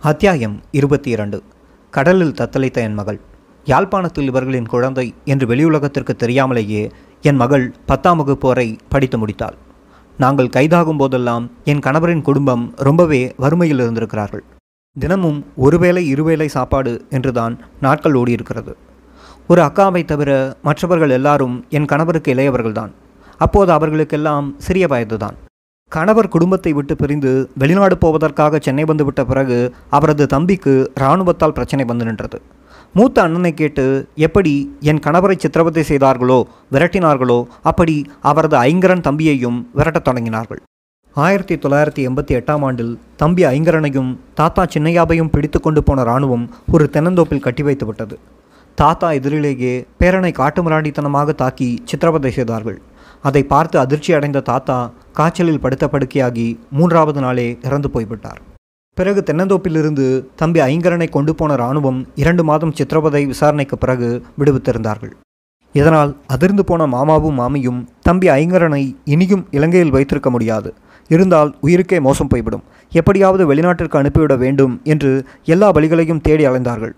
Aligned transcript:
அத்தியாயம் 0.00 0.60
இருபத்தி 0.70 1.10
இரண்டு 1.10 1.42
கடலில் 1.90 2.32
தத்தளித்த 2.32 2.72
என் 2.72 2.94
மகள். 2.94 3.20
யாழ்ப்பாணத்தில் 3.64 4.26
இவர்களின் 4.26 4.66
குழந்தை 4.66 5.14
என்று 5.24 5.46
வெளியுலகத்திற்கு 5.46 6.10
தெரியாமலேயே 6.16 6.90
என் 7.22 7.36
மகள் 7.36 7.74
பத்தாம் 7.86 8.16
வகுப்பு 8.16 8.48
வரை 8.48 8.76
படித்து 8.88 9.26
முடித்தாள். 9.26 9.56
நாங்கள் 10.18 10.48
கைதாகும் 10.48 10.96
போதெல்லாம் 10.96 11.50
என் 11.64 11.78
கணவரின் 11.78 12.22
குடும்பம் 12.22 12.74
ரொம்பவே 12.76 13.34
வறுமையில் 13.36 13.78
இருந்திருக்கிறார்கள். 13.78 14.44
தினமும் 14.98 15.44
ஒருவேளை 15.56 16.06
இருவேளை 16.06 16.48
சாப்பாடு 16.48 17.06
என்றுதான் 17.10 17.58
நாட்கள் 17.80 18.12
ஓடியிருக்கிறது. 18.12 18.74
ஒரு 19.48 19.62
அக்காவை 19.62 20.04
தவிர 20.04 20.56
மற்றவர்கள் 20.62 21.10
எல்லாரும் 21.10 21.64
என் 21.68 21.84
கணவருக்கு 21.84 22.34
இளையவர்கள்தான். 22.34 22.90
அப்போது 23.38 23.72
அவர்களுக்கெல்லாம் 23.72 24.54
சிறிய 24.58 24.86
வயதுதான். 24.86 25.34
கணவர் 25.94 26.34
குடும்பத்தை 26.34 26.70
விட்டு 26.76 26.94
பிரிந்து 27.00 27.32
வெளிநாடு 27.60 27.96
போவதற்காக 28.02 28.58
சென்னை 28.66 28.84
வந்துவிட்ட 28.90 29.22
பிறகு 29.28 29.58
அவரது 29.96 30.24
தம்பிக்கு 30.32 30.72
இராணுவத்தால் 31.00 31.54
பிரச்சனை 31.56 31.84
வந்து 31.90 32.06
நின்றது. 32.08 32.38
மூத்த 32.96 33.22
அண்ணனை 33.24 33.52
கேட்டு 33.60 33.84
எப்படி 34.26 34.54
என் 34.90 35.00
கணவரை 35.04 35.36
சித்திரவதை 35.42 35.82
செய்தார்களோ 35.90 36.38
விரட்டினார்களோ 36.74 37.38
அப்படி 37.70 37.94
அவரது 38.30 38.56
ஐங்கரன் 38.70 39.04
தம்பியையும் 39.08 39.60
விரட்டத் 39.78 40.06
தொடங்கினார்கள். 40.08 40.60
ஆயிரத்தி 41.16 41.56
தொள்ளாயிரத்தி 41.64 42.02
எண்பத்தி 42.08 42.34
எட்டாம் 42.38 42.64
ஆண்டில் 42.70 42.92
தம்பி 43.22 43.44
ஐங்கரனையும் 43.52 44.10
தாத்தா 44.40 44.64
சின்னையாவையும் 44.74 45.32
பிடித்து 45.36 45.60
கொண்டு 45.60 45.82
போன 45.82 46.02
இராணுவம் 46.08 46.44
ஒரு 46.74 46.86
தென்னந்தோப்பில் 46.96 47.44
கட்டி 47.46 47.64
வைத்து 47.68 47.86
விட்டது. 47.86 48.18
தாத்தா 48.78 49.10
எதிரிலேயே 49.20 49.74
பேரனை 50.02 50.34
காட்டுமிராண்டித்தனமாக 50.42 51.38
தாக்கி 51.44 51.70
சித்திரவதை 51.84 52.32
செய்தார்கள். 52.38 52.78
அதை 53.28 53.42
பார்த்து 53.52 53.76
அதிர்ச்சி 53.82 54.10
அடைந்த 54.16 54.40
தாத்தா 54.48 54.76
காய்ச்சலில் 55.18 55.62
படுத்த 55.64 55.84
படுக்கையாகி 55.92 56.46
மூன்றாவது 56.78 57.20
நாளே 57.24 57.46
இறந்து 57.66 57.88
போய்விட்டார். 57.90 58.40
பிறகு 58.98 59.20
தென்னந்தோப்பிலிருந்து 59.28 60.06
தம்பி 60.40 60.60
ஐங்கரனை 60.60 61.06
கொண்டு 61.10 61.32
போன 61.34 61.54
இராணுவம் 61.54 62.00
இரண்டு 62.22 62.42
மாதம் 62.48 62.74
சித்திரவதை 62.78 63.22
விசாரணைக்கு 63.26 63.76
பிறகு 63.78 64.08
விடுவித்திருந்தார்கள். 64.38 65.12
இதனால் 65.74 66.12
அதிர்ந்து 66.34 66.64
போன 66.64 66.82
மாமாவும் 66.86 67.38
மாமியும் 67.40 67.80
தம்பி 68.08 68.28
ஐங்கரனை 68.28 68.82
இனியும் 69.14 69.46
இலங்கையில் 69.50 69.94
வைத்திருக்க 69.96 70.30
முடியாது. 70.30 70.70
இருந்தால் 71.10 71.50
உயிருக்கே 71.66 72.00
மோசம் 72.00 72.30
போய்விடும். 72.34 72.66
எப்படியாவது 72.92 73.42
வெளிநாட்டிற்கு 73.50 73.98
அனுப்பிவிட 74.02 74.36
வேண்டும் 74.44 74.76
என்று 74.94 75.10
எல்லா 75.54 75.70
வழிகளையும் 75.72 76.24
தேடி 76.28 76.46
அலைந்தார்கள். 76.50 76.94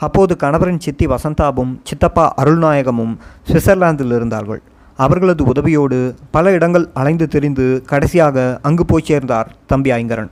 அப்போது 0.00 0.34
கணவரின் 0.44 0.84
சித்தி 0.86 1.06
வசந்தாவும் 1.06 1.74
சித்தப்பா 1.88 2.28
அருள்நாயகமும் 2.42 3.16
சுவிட்சர்லாந்தில் 3.48 4.14
இருந்தார்கள். 4.18 4.62
அவர்களது 5.02 5.42
உதவியோடு 5.52 5.98
பல 6.30 6.52
இடங்கள் 6.56 6.86
அலைந்து 7.00 7.26
திரிந்து 7.28 7.66
கடைசியாக 7.90 8.46
அங்கு 8.62 8.84
போய் 8.90 9.08
சேர்ந்தார் 9.10 9.48
தம்பி 9.66 9.90
ஐங்கரன். 9.90 10.30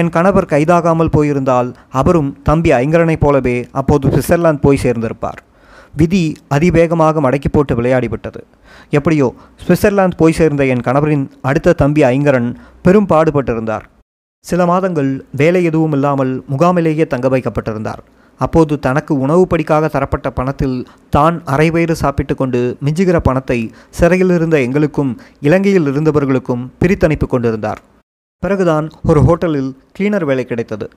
என் 0.00 0.10
கணவர் 0.16 0.50
கைதாகாமல் 0.52 1.14
போயிருந்தால் 1.16 1.68
அவரும் 2.00 2.30
தம்பி 2.48 2.70
ஐங்கரனைப் 2.72 3.24
போலவே 3.24 3.56
அப்போது 3.80 4.08
சுவிட்சர்லாந்து 4.08 4.64
போய் 4.66 4.82
சேர்ந்திருப்பார். 4.82 5.40
விதி 6.00 6.24
அதிவேகமாக 6.54 7.20
மடக்கி 7.26 7.50
போட்டு 7.52 7.74
விளையாடிவிட்டது. 7.78 8.40
எப்படியோ 8.98 9.28
சுவிட்சர்லாந்து 9.66 10.20
போய் 10.22 10.36
சேர்ந்த 10.38 10.64
என் 10.72 10.84
கணவரின் 10.88 11.24
அடுத்த 11.42 11.76
தம்பி 11.82 12.02
ஐங்கரன் 12.02 12.50
பெரும் 12.82 13.08
பாடுபட்டிருந்தார். 13.12 13.86
சில 14.44 14.66
மாதங்கள் 14.66 15.10
வேலை 15.40 15.62
எதுவும் 15.64 15.92
இல்லாமல் 15.92 16.32
முகாமிலேயே 16.52 17.06
தங்க 17.06 17.28
வைக்கப்பட்டிருந்தார். 17.28 18.02
அப்போது 18.44 18.74
தனக்கு 18.86 19.12
உணவு 19.24 19.44
படிக்காக 19.52 19.88
தரப்பட்ட 19.94 20.28
பணத்தில் 20.38 20.76
தான் 21.16 21.36
அரை 21.54 21.68
வயிறு 21.74 21.94
சாப்பிட்டு 22.02 22.34
கொண்டு 22.34 22.60
மிஞ்சுகிற 22.86 23.18
பணத்தை 23.28 23.58
சிறையில் 23.98 24.34
இருந்த 24.36 24.56
எங்களுக்கும் 24.66 25.12
இலங்கையில் 25.48 25.88
இருந்தவர்களுக்கும் 25.92 26.64
பிரித்தனுப்பி 26.80 27.28
கொண்டிருந்தார். 27.28 27.80
பிறகுதான் 28.42 28.88
ஒரு 29.10 29.20
ஹோட்டலில் 29.28 29.70
கிளீனர் 29.96 30.26
வேலை 30.30 30.44
கிடைத்தது. 30.46 30.88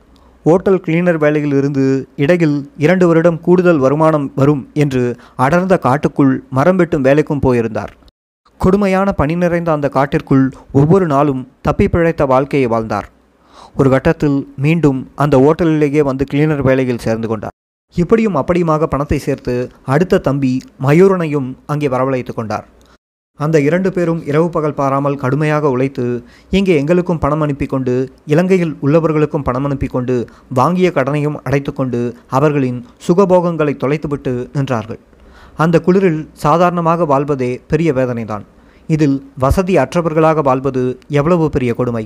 ஓட்டல் 0.45 0.81
கிளீனர் 0.85 1.19
வேலையில் 1.23 1.55
இருந்து 1.57 1.85
இடையில் 2.23 2.55
இரண்டு 2.83 3.05
வருடம் 3.09 3.39
கூடுதல் 3.47 3.81
வருமானம் 3.85 4.27
வரும் 4.39 4.61
என்று 4.83 5.03
அடர்ந்த 5.45 5.75
காட்டுக்குள் 5.87 6.33
மரம் 6.57 6.79
வெட்டும் 6.81 7.05
வேலைக்கும் 7.07 7.43
போயிருந்தார். 7.45 7.91
கொடுமையான 8.59 9.09
பணி 9.19 9.35
நிறைந்த 9.43 9.69
அந்த 9.75 9.87
காட்டிற்குள் 9.97 10.45
ஒவ்வொரு 10.79 11.05
நாளும் 11.13 11.41
தப்பி 11.67 11.87
பிழைத்த 11.93 12.25
வாழ்க்கையை 12.31 12.67
வாழ்ந்தார். 12.73 13.07
ஒரு 13.75 13.89
கட்டத்தில் 13.93 14.37
மீண்டும் 14.63 14.99
அந்த 15.23 15.35
ஓட்டலிலேயே 15.47 16.01
வந்து 16.09 16.23
கிளீனர் 16.31 16.63
வேலையில் 16.67 17.03
சேர்ந்து 17.05 17.27
கொண்டார். 17.27 17.55
இப்படியும் 17.95 18.37
அப்படியுமாக 18.39 18.87
பணத்தை 18.91 19.19
சேர்த்து 19.25 19.55
அடுத்த 19.93 20.21
தம்பி 20.27 20.51
மயூரனையும் 20.85 21.49
அங்கே 21.65 21.87
வரவழைத்து 21.93 22.33
கொண்டார். 22.33 22.65
அந்த 23.39 23.57
இரண்டு 23.67 23.89
பேரும் 23.95 24.21
இரவு 24.29 24.47
பகல் 24.49 24.77
பாராமல் 24.79 25.19
கடுமையாக 25.21 25.69
உழைத்து 25.75 26.05
இங்கே 26.57 26.73
எங்களுக்கும் 26.81 27.21
பணம் 27.23 27.43
அனுப்பி 27.45 27.65
கொண்டு 27.65 27.93
இலங்கையில் 28.33 28.73
உள்ளவர்களுக்கும் 28.85 29.45
பணம் 29.47 29.65
அனுப்பி 29.67 29.87
கொண்டு 29.87 30.15
வாங்கிய 30.59 30.89
கடனையும் 30.97 31.37
அடைத்து 31.47 31.73
கொண்டு 31.73 32.01
அவர்களின் 32.39 32.79
சுகபோகங்களை 33.07 33.73
தொலைத்துவிட்டு 33.83 34.33
நின்றார்கள். 34.57 35.01
அந்த 35.63 35.79
குளிரில் 35.85 36.21
சாதாரணமாக 36.45 37.05
வாழ்வதே 37.05 37.51
பெரிய 37.73 37.91
வேதனைதான். 37.93 38.45
இதில் 38.89 39.17
வசதி 39.45 39.75
அற்றவர்களாக 39.77 40.41
வாழ்வது 40.49 40.83
எவ்வளவு 41.19 41.47
பெரிய 41.55 41.73
கொடுமை? 41.79 42.05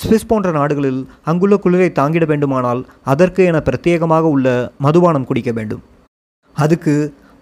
சுவிஸ் 0.00 0.28
போன்ற 0.28 0.50
நாடுகளில் 0.58 1.00
அங்குள்ள 1.30 1.54
குளிரை 1.64 1.88
தாங்கிட 1.98 2.24
வேண்டுமானால் 2.30 2.82
அதற்கு 3.12 3.42
என 3.50 3.58
பிரத்யேகமாக 3.66 4.28
உள்ள 4.34 4.46
மதுபானம் 4.84 5.26
குடிக்க 5.30 5.50
வேண்டும். 5.58 5.82
அதுக்கு 6.56 6.94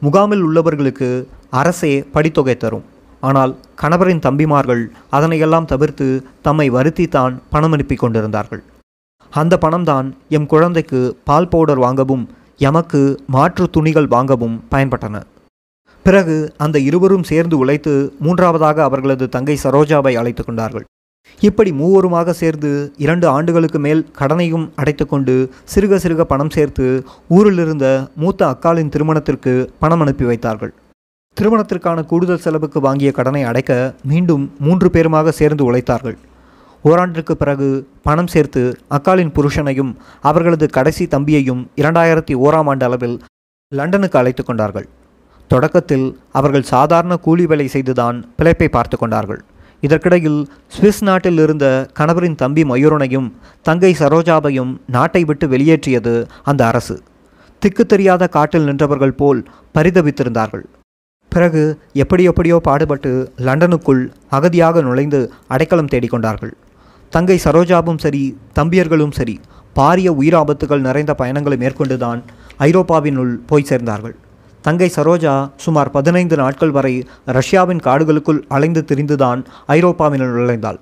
முகாமில் 0.03 0.43
உள்ளவர்களுக்கு 0.47 1.09
அரசே 1.61 1.93
படித்தொகை 2.15 2.57
தரும். 2.57 2.87
ஆனால் 3.29 3.53
கணவரின் 3.83 4.25
தம்பிமார்கள் 4.27 4.83
அதனையெல்லாம் 5.17 5.71
தவிர்த்து 5.73 6.09
தம்மை 6.47 6.67
வருத்தித்தான் 6.77 7.37
பணம் 7.55 7.73
அனுப்பி 7.77 7.97
கொண்டிருந்தார்கள். 8.03 8.63
அந்த 9.33 9.55
பணம்தான் 9.65 10.07
எம் 10.37 10.51
குழந்தைக்கு 10.53 11.01
பால் 11.29 11.51
பவுடர் 11.55 11.83
வாங்கவும் 11.85 12.27
எமக்கு 12.69 13.01
மாற்று 13.35 13.65
துணிகள் 13.75 14.13
வாங்கவும் 14.15 14.55
பயன்பட்டன. 14.75 15.17
பிறகு 16.07 16.37
அந்த 16.65 16.77
இருவரும் 16.89 17.27
சேர்ந்து 17.31 17.57
உழைத்து 17.63 17.93
மூன்றாவதாக 18.25 18.83
அவர்களது 18.89 19.27
தங்கை 19.35 19.57
சரோஜாவை 19.65 20.13
அழைத்து 20.21 20.43
கொண்டார்கள். 20.45 20.87
இப்படி 21.47 21.71
மூவருமாக 21.81 22.35
சேர்ந்து 22.41 22.71
இரண்டு 23.05 23.27
ஆண்டுகளுக்கு 23.37 23.79
மேல் 23.87 24.03
கடனையும் 24.21 24.67
அடைத்து 24.81 25.07
கொண்டு 25.07 25.35
சிறுக 25.75 25.99
சிறுக 26.05 26.25
பணம் 26.33 26.55
சேர்த்து 26.57 26.87
ஊரில் 27.37 27.61
இருந்த 27.65 27.87
மூத்த 28.23 28.47
அக்காலின் 28.53 28.93
திருமணத்திற்கு 28.95 29.53
பணம் 29.79 30.01
அனுப்பி 30.01 30.25
வைத்தார்கள். 30.25 30.73
திருமணத்திற்கான 31.37 31.99
கூடுதல் 32.11 32.45
செலவுக்கு 32.45 32.81
வாங்கிய 32.81 33.11
கடனை 33.19 33.43
அடைக்க 33.51 33.73
மீண்டும் 34.13 34.45
மூன்று 34.67 34.89
பேருமாக 34.95 35.33
சேர்ந்து 35.41 35.65
உழைத்தார்கள். 35.69 36.17
ஓராண்டிற்கு 36.85 37.35
பிறகு 37.43 37.69
பணம் 38.07 38.31
சேர்த்து 38.35 38.63
அக்காலின் 38.97 39.33
புருஷனையும் 39.37 39.93
அவர்களது 40.31 40.67
கடைசி 40.77 41.05
தம்பியையும் 41.15 41.63
இரண்டாயிரத்தி 41.83 42.35
ஓராம் 42.47 42.71
ஆண்டு 42.73 42.87
அளவில் 42.89 43.17
லண்டனுக்கு 43.73 44.19
அழைத்து 44.19 44.43
கொண்டார்கள். 44.45 44.89
தொடக்கத்தில் 45.51 46.07
அவர்கள் 46.39 46.71
சாதாரண 46.73 47.17
கூலி 47.17 47.47
வேலை 47.47 47.67
செய்துதான் 47.75 48.17
பிழைப்பை 48.39 48.69
பார்த்து 48.77 48.97
கொண்டார்கள். 48.99 49.41
இதற்கிடையில் 49.83 50.41
சுவிஸ் 50.77 51.03
நாட்டில் 51.09 51.41
இருந்த 51.45 51.67
கணவரின் 51.99 52.39
தம்பி 52.43 52.63
மயூரனையும் 52.71 53.29
தங்கை 53.67 53.93
சரோஜாவையும் 54.01 54.73
நாட்டை 54.97 55.23
விட்டு 55.29 55.47
வெளியேற்றியது 55.55 56.15
அந்த 56.51 56.63
அரசு. 56.71 56.97
திக்கு 57.63 57.85
தெரியாத 57.93 58.23
காட்டில் 58.37 58.67
நின்றவர்கள் 58.69 59.19
போல் 59.21 59.41
பரிதவித்திருந்தார்கள். 59.77 60.65
பிறகு 61.33 61.63
எப்படி 62.03 62.23
எப்படியோ 62.31 62.57
பாடுபட்டு 62.69 63.11
லண்டனுக்குள் 63.47 64.03
அகதியாக 64.37 64.83
நுழைந்து 64.87 65.21
அடைக்கலம் 65.55 65.91
தேடிக்கொண்டார்கள் 65.93 66.55
தங்கை 67.13 67.37
சரோஜாவும் 67.45 68.01
சரி 68.05 68.23
தம்பியர்களும் 68.59 69.15
சரி 69.19 69.35
பாரிய 69.79 70.09
உயிராபத்துகள் 70.21 70.87
நிறைந்த 70.87 71.13
பயணங்களை 71.21 71.57
மேற்கொண்டுதான் 71.65 72.21
ஐரோப்பாவினுள் 72.67 73.35
போய் 73.51 73.69
சேர்ந்தார்கள். 73.71 74.17
தங்கை 74.65 74.89
சரோஜா 74.97 75.35
சுமார் 75.65 75.91
பதினைந்து 75.91 76.37
நாட்கள் 76.37 76.73
வரை 76.77 76.95
ரஷ்யாவின் 77.37 77.83
காடுகளுக்குள் 77.87 78.41
அலைந்து 78.49 78.83
திரிந்துதான் 78.89 79.41
ஐரோப்பாவினுள் 79.77 80.35
நுழைந்தாள். 80.37 80.79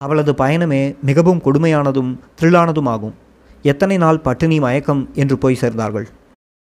அவளது 0.00 0.32
பயணமே 0.32 0.82
மிகவும் 1.08 1.42
கொடுமையானதும் 1.44 2.10
த்ரில்லானதும் 2.40 2.88
ஆகும். 2.94 3.14
எத்தனை 3.62 3.96
நாள் 3.96 4.20
பட்டினி 4.20 4.58
மயக்கம் 4.60 5.02
என்று 5.14 5.38
போய் 5.38 5.60
சேர்ந்தார்கள். 5.60 6.06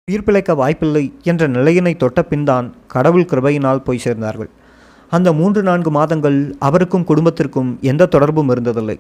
உயிர் 0.08 0.26
பிழைக்க 0.28 0.52
வாய்ப்பில்லை 0.56 1.04
என்ற 1.24 1.48
நிலையினை 1.48 1.94
தொட்ட 1.96 2.20
பின்தான் 2.24 2.68
கடவுள் 2.88 3.30
கிருபையினால் 3.32 3.86
போய் 3.86 4.04
சேர்ந்தார்கள். 4.06 4.50
அந்த 5.12 5.34
மூன்று 5.34 5.62
நான்கு 5.64 5.92
மாதங்கள் 5.92 6.38
அவருக்கும் 6.60 7.08
குடும்பத்திற்கும் 7.10 7.72
எந்த 7.92 8.06
தொடர்பும் 8.06 8.50
இருந்ததில்லை. 8.50 8.98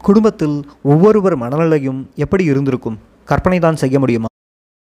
குடும்பத்தில் 0.00 0.56
ஒவ்வொருவர் 0.82 1.36
மனநிலையும் 1.38 2.00
எப்படி 2.14 2.44
இருந்திருக்கும்? 2.44 2.98
கற்பனை 3.24 3.58
தான் 3.58 3.80
செய்ய 3.84 3.98
முடியுமா? 3.98 4.28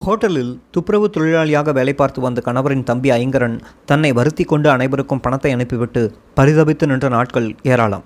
ஹோட்டலில் 0.06 0.52
துப்புரவு 0.74 1.06
தொழிலாளியாக 1.14 1.72
வேலை 1.76 1.92
பார்த்து 1.94 2.20
வந்த 2.24 2.40
கணவரின் 2.44 2.84
தம்பி 2.90 3.08
ஐங்கரன் 3.16 3.56
தன்னை 3.90 4.10
வருத்தி 4.18 4.44
கொண்டு 4.44 4.68
அனைவருக்கும் 4.70 5.20
பணத்தை 5.24 5.50
அனுப்பிவிட்டு 5.56 6.02
பரிதபித்து 6.38 6.86
நின்ற 6.86 7.08
நாட்கள் 7.08 7.48
ஏராளம். 7.72 8.04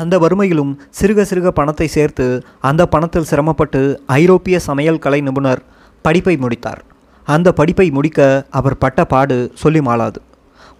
அந்த 0.00 0.14
வறுமையிலும் 0.22 0.72
சிறுக 1.00 1.26
சிறுக 1.30 1.52
பணத்தை 1.58 1.88
சேர்த்து 1.96 2.26
அந்த 2.70 2.82
பணத்தில் 2.86 3.28
சிரமப்பட்டு 3.30 3.82
ஐரோப்பிய 4.20 4.58
சமையல் 4.68 5.02
கலை 5.06 5.20
நிபுணர் 5.20 5.64
படிப்பை 6.04 6.36
முடித்தார். 6.44 6.82
அந்த 7.26 7.52
படிப்பை 7.60 7.88
முடிக்க 7.90 8.20
அவர் 8.58 8.80
பட்ட 8.84 9.06
பாடு 9.14 9.38
சொல்லி 9.54 9.80
மாளாது. 9.80 10.20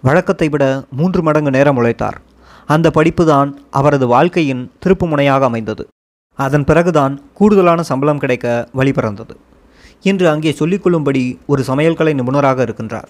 வழக்கத்தை 0.01 0.49
விட 0.49 0.65
மூன்று 0.99 1.21
மடங்கு 1.21 1.57
நேரம் 1.59 1.79
உழைத்தார். 1.81 2.19
அந்த 2.65 2.89
படிப்புதான் 2.99 3.51
அவரது 3.79 4.07
வாழ்க்கையின் 4.17 4.69
திருப்புமுனையாக 4.85 5.45
அமைந்தது. 5.51 5.85
அதன் 6.39 6.69
பிறகுதான் 6.71 7.13
கூடுதலான 7.33 7.83
சம்பளம் 7.91 8.23
கிடைக்க 8.23 8.47
வழிபிறந்தது 8.79 9.35
என்று 10.01 10.29
அங்கே 10.29 10.55
சொல்லிக்கொள்ளும்படி 10.59 11.37
ஒரு 11.45 11.63
சமையல்கலை 11.67 12.13
நிபுணராக 12.13 12.65
இருக்கின்றார். 12.65 13.09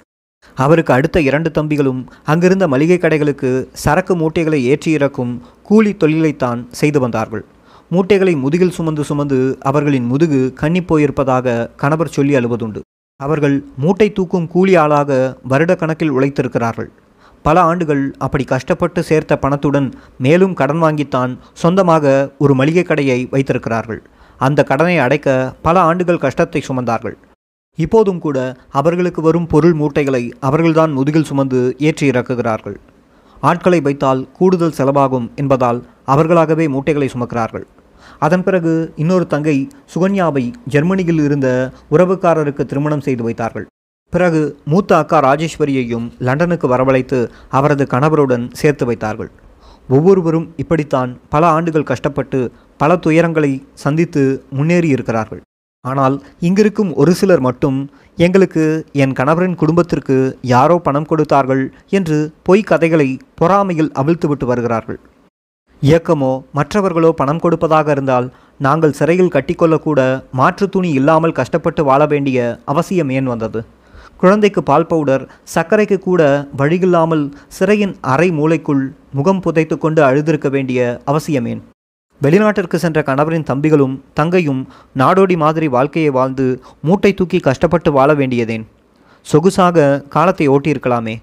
அவருக்கு 0.56 0.94
அடுத்த 0.94 1.22
இரண்டு 1.22 1.50
தம்பிகளும் 1.50 2.06
அங்கிருந்த 2.26 2.68
மளிகை 2.68 2.98
கடைகளுக்கு 3.02 3.68
சரக்கு 3.72 4.16
மூட்டைகளை 4.16 4.64
ஏற்றி 4.64 4.92
இறக்கும் 4.92 5.42
கூலி 5.64 5.96
தொழிலைத்தான் 6.00 6.66
செய்து 6.72 7.00
வந்தார்கள். 7.00 7.46
மூட்டைகளை 7.90 8.36
முதுகில் 8.36 8.72
சுமந்து 8.72 9.04
சுமந்து 9.04 9.58
அவர்களின் 9.62 10.06
முதுகு 10.06 10.54
கன்னிப் 10.56 10.94
போயிருப்பதாக 10.94 11.70
கணவர் 11.76 12.08
சொல்லி 12.08 12.36
அழுவதுண்டு. 12.36 12.80
அவர்கள் 13.16 13.64
மூட்டை 13.78 14.12
தூக்கும் 14.12 14.48
கூலி 14.48 14.76
ஆளாக 14.76 15.38
வருட 15.44 15.76
கணக்கில் 15.76 16.12
உழைத்திருக்கிறார்கள். 16.12 16.90
பல 17.42 17.62
ஆண்டுகள் 17.62 18.16
அப்படி 18.18 18.44
கஷ்டப்பட்டு 18.44 19.04
சேர்த்த 19.04 19.38
பணத்துடன் 19.38 19.94
மேலும் 20.18 20.54
கடன் 20.54 20.82
வாங்கித்தான் 20.82 21.38
சொந்தமாக 21.54 22.34
ஒரு 22.38 22.56
மளிகை 22.56 22.84
கடையை 22.84 23.28
வைத்திருக்கிறார்கள். 23.32 24.02
அந்த 24.38 24.64
கடனை 24.64 24.98
அடைக்க 24.98 25.54
பல 25.62 25.80
ஆண்டுகள் 25.80 26.24
கஷ்டத்தை 26.26 26.62
சுமந்தார்கள். 26.68 27.16
இப்போதும் 27.78 28.20
கூட 28.20 28.38
அவர்களுக்கு 28.80 29.22
வரும் 29.22 29.48
பொருள் 29.48 29.74
மூட்டைகளை 29.74 30.22
அவர்கள்தான் 30.40 30.92
முதுகில் 30.92 31.30
சுமந்து 31.30 31.76
ஏற்றி 31.78 32.10
இறக்குகிறார்கள். 32.10 32.78
ஆட்களை 33.42 33.80
வைத்தால் 33.82 34.22
கூடுதல் 34.38 34.78
செலவாகும் 34.78 35.30
என்பதால் 35.36 35.80
அவர்களாகவே 36.04 36.68
மூட்டைகளை 36.68 37.10
சுமக்கிறார்கள். 37.14 37.66
அதன் 38.20 38.44
பிறகு 38.44 38.74
இன்னொரு 38.96 39.26
தங்கை 39.28 39.56
சுகன்யாவை 39.94 40.44
ஜெர்மனியில் 40.68 41.22
இருந்த 41.28 41.72
உறவுக்காரருக்கு 41.92 42.66
திருமணம் 42.66 43.06
செய்து 43.08 43.24
வைத்தார்கள். 43.24 43.66
பிறகு 44.14 44.42
மூத்த 44.72 44.98
அக்கா 44.98 45.20
ராஜேஸ்வரியையும் 45.20 46.06
லண்டனுக்கு 46.20 46.68
வரவழைத்து 46.68 47.20
அவரது 47.50 47.86
கணவருடன் 47.94 48.46
சேர்த்து 48.54 48.86
வைத்தார்கள். 48.86 49.32
ஒவ்வொருவரும் 49.90 50.48
இப்படித்தான் 50.62 51.12
பல 51.34 51.44
ஆண்டுகள் 51.56 51.90
கஷ்டப்பட்டு 51.90 52.40
பல 52.82 52.94
துயரங்களை 53.06 53.52
சந்தித்து 53.84 54.24
முன்னேறி 54.58 54.90
இருக்கிறார்கள். 54.96 55.42
ஆனால் 55.86 56.16
இங்கிருக்கும் 56.48 56.92
ஒரு 57.02 57.12
சிலர் 57.20 57.44
மட்டும் 57.48 57.78
எங்களுக்கு 58.18 58.64
என் 59.04 59.14
கணவரின் 59.20 59.58
குடும்பத்திற்கு 59.62 60.16
யாரோ 60.54 60.78
பணம் 60.88 61.10
கொடுத்தார்கள் 61.10 61.64
என்று 61.98 62.18
பொய் 62.48 62.70
கதைகளை 62.72 63.10
பொறாமையில் 63.42 63.92
அவிழ்த்துவிட்டு 64.02 64.46
வருகிறார்கள். 64.52 65.00
இயக்கமோ 65.82 66.34
மற்றவர்களோ 66.58 67.12
பணம் 67.22 67.44
கொடுப்பதாக 67.44 67.88
இருந்தால் 67.96 68.28
நாங்கள் 68.66 68.98
சிறையில் 69.00 69.34
கட்டிக்கொள்ளக்கூட 69.36 70.02
மாற்று 70.40 70.66
துணி 70.76 70.90
இல்லாமல் 71.00 71.38
கஷ்டப்பட்டு 71.40 71.82
வாழ 71.90 72.02
வேண்டிய 72.14 72.40
அவசியம் 72.74 73.10
ஏன் 73.18 73.32
வந்தது? 73.34 73.62
குழந்தைக்கு 74.26 74.62
பால் 74.68 74.88
பவுடர் 74.92 75.24
சர்க்கரைக்கு 75.54 75.98
கூட 76.06 76.22
வழியில்லாமல் 76.60 77.24
சிறையின் 77.56 77.92
அரை 78.14 78.28
மூலைக்குள் 78.38 78.84
முகம் 79.18 79.42
புதைத்து 79.46 79.76
கொண்டு 79.84 80.02
அழுதிருக்க 80.08 80.48
வேண்டிய 80.56 80.80
அவசியமேன் 81.12 81.62
வெளிநாட்டிற்கு 82.22 82.78
சென்ற 82.84 83.00
கணவரின் 83.10 83.46
தம்பிகளும் 83.50 83.96
தங்கையும் 84.20 84.62
நாடோடி 85.02 85.36
மாதிரி 85.44 85.68
வாழ்க்கையை 85.76 86.12
வாழ்ந்து 86.18 86.46
மூட்டை 86.88 87.12
தூக்கி 87.20 87.40
கஷ்டப்பட்டு 87.48 87.92
வாழ 87.98 88.10
வேண்டியதேன். 88.22 88.66
சொகுசாக 89.26 89.86
காலத்தை 90.16 90.48
ஓட்டியிருக்கலாமே. 90.56 91.16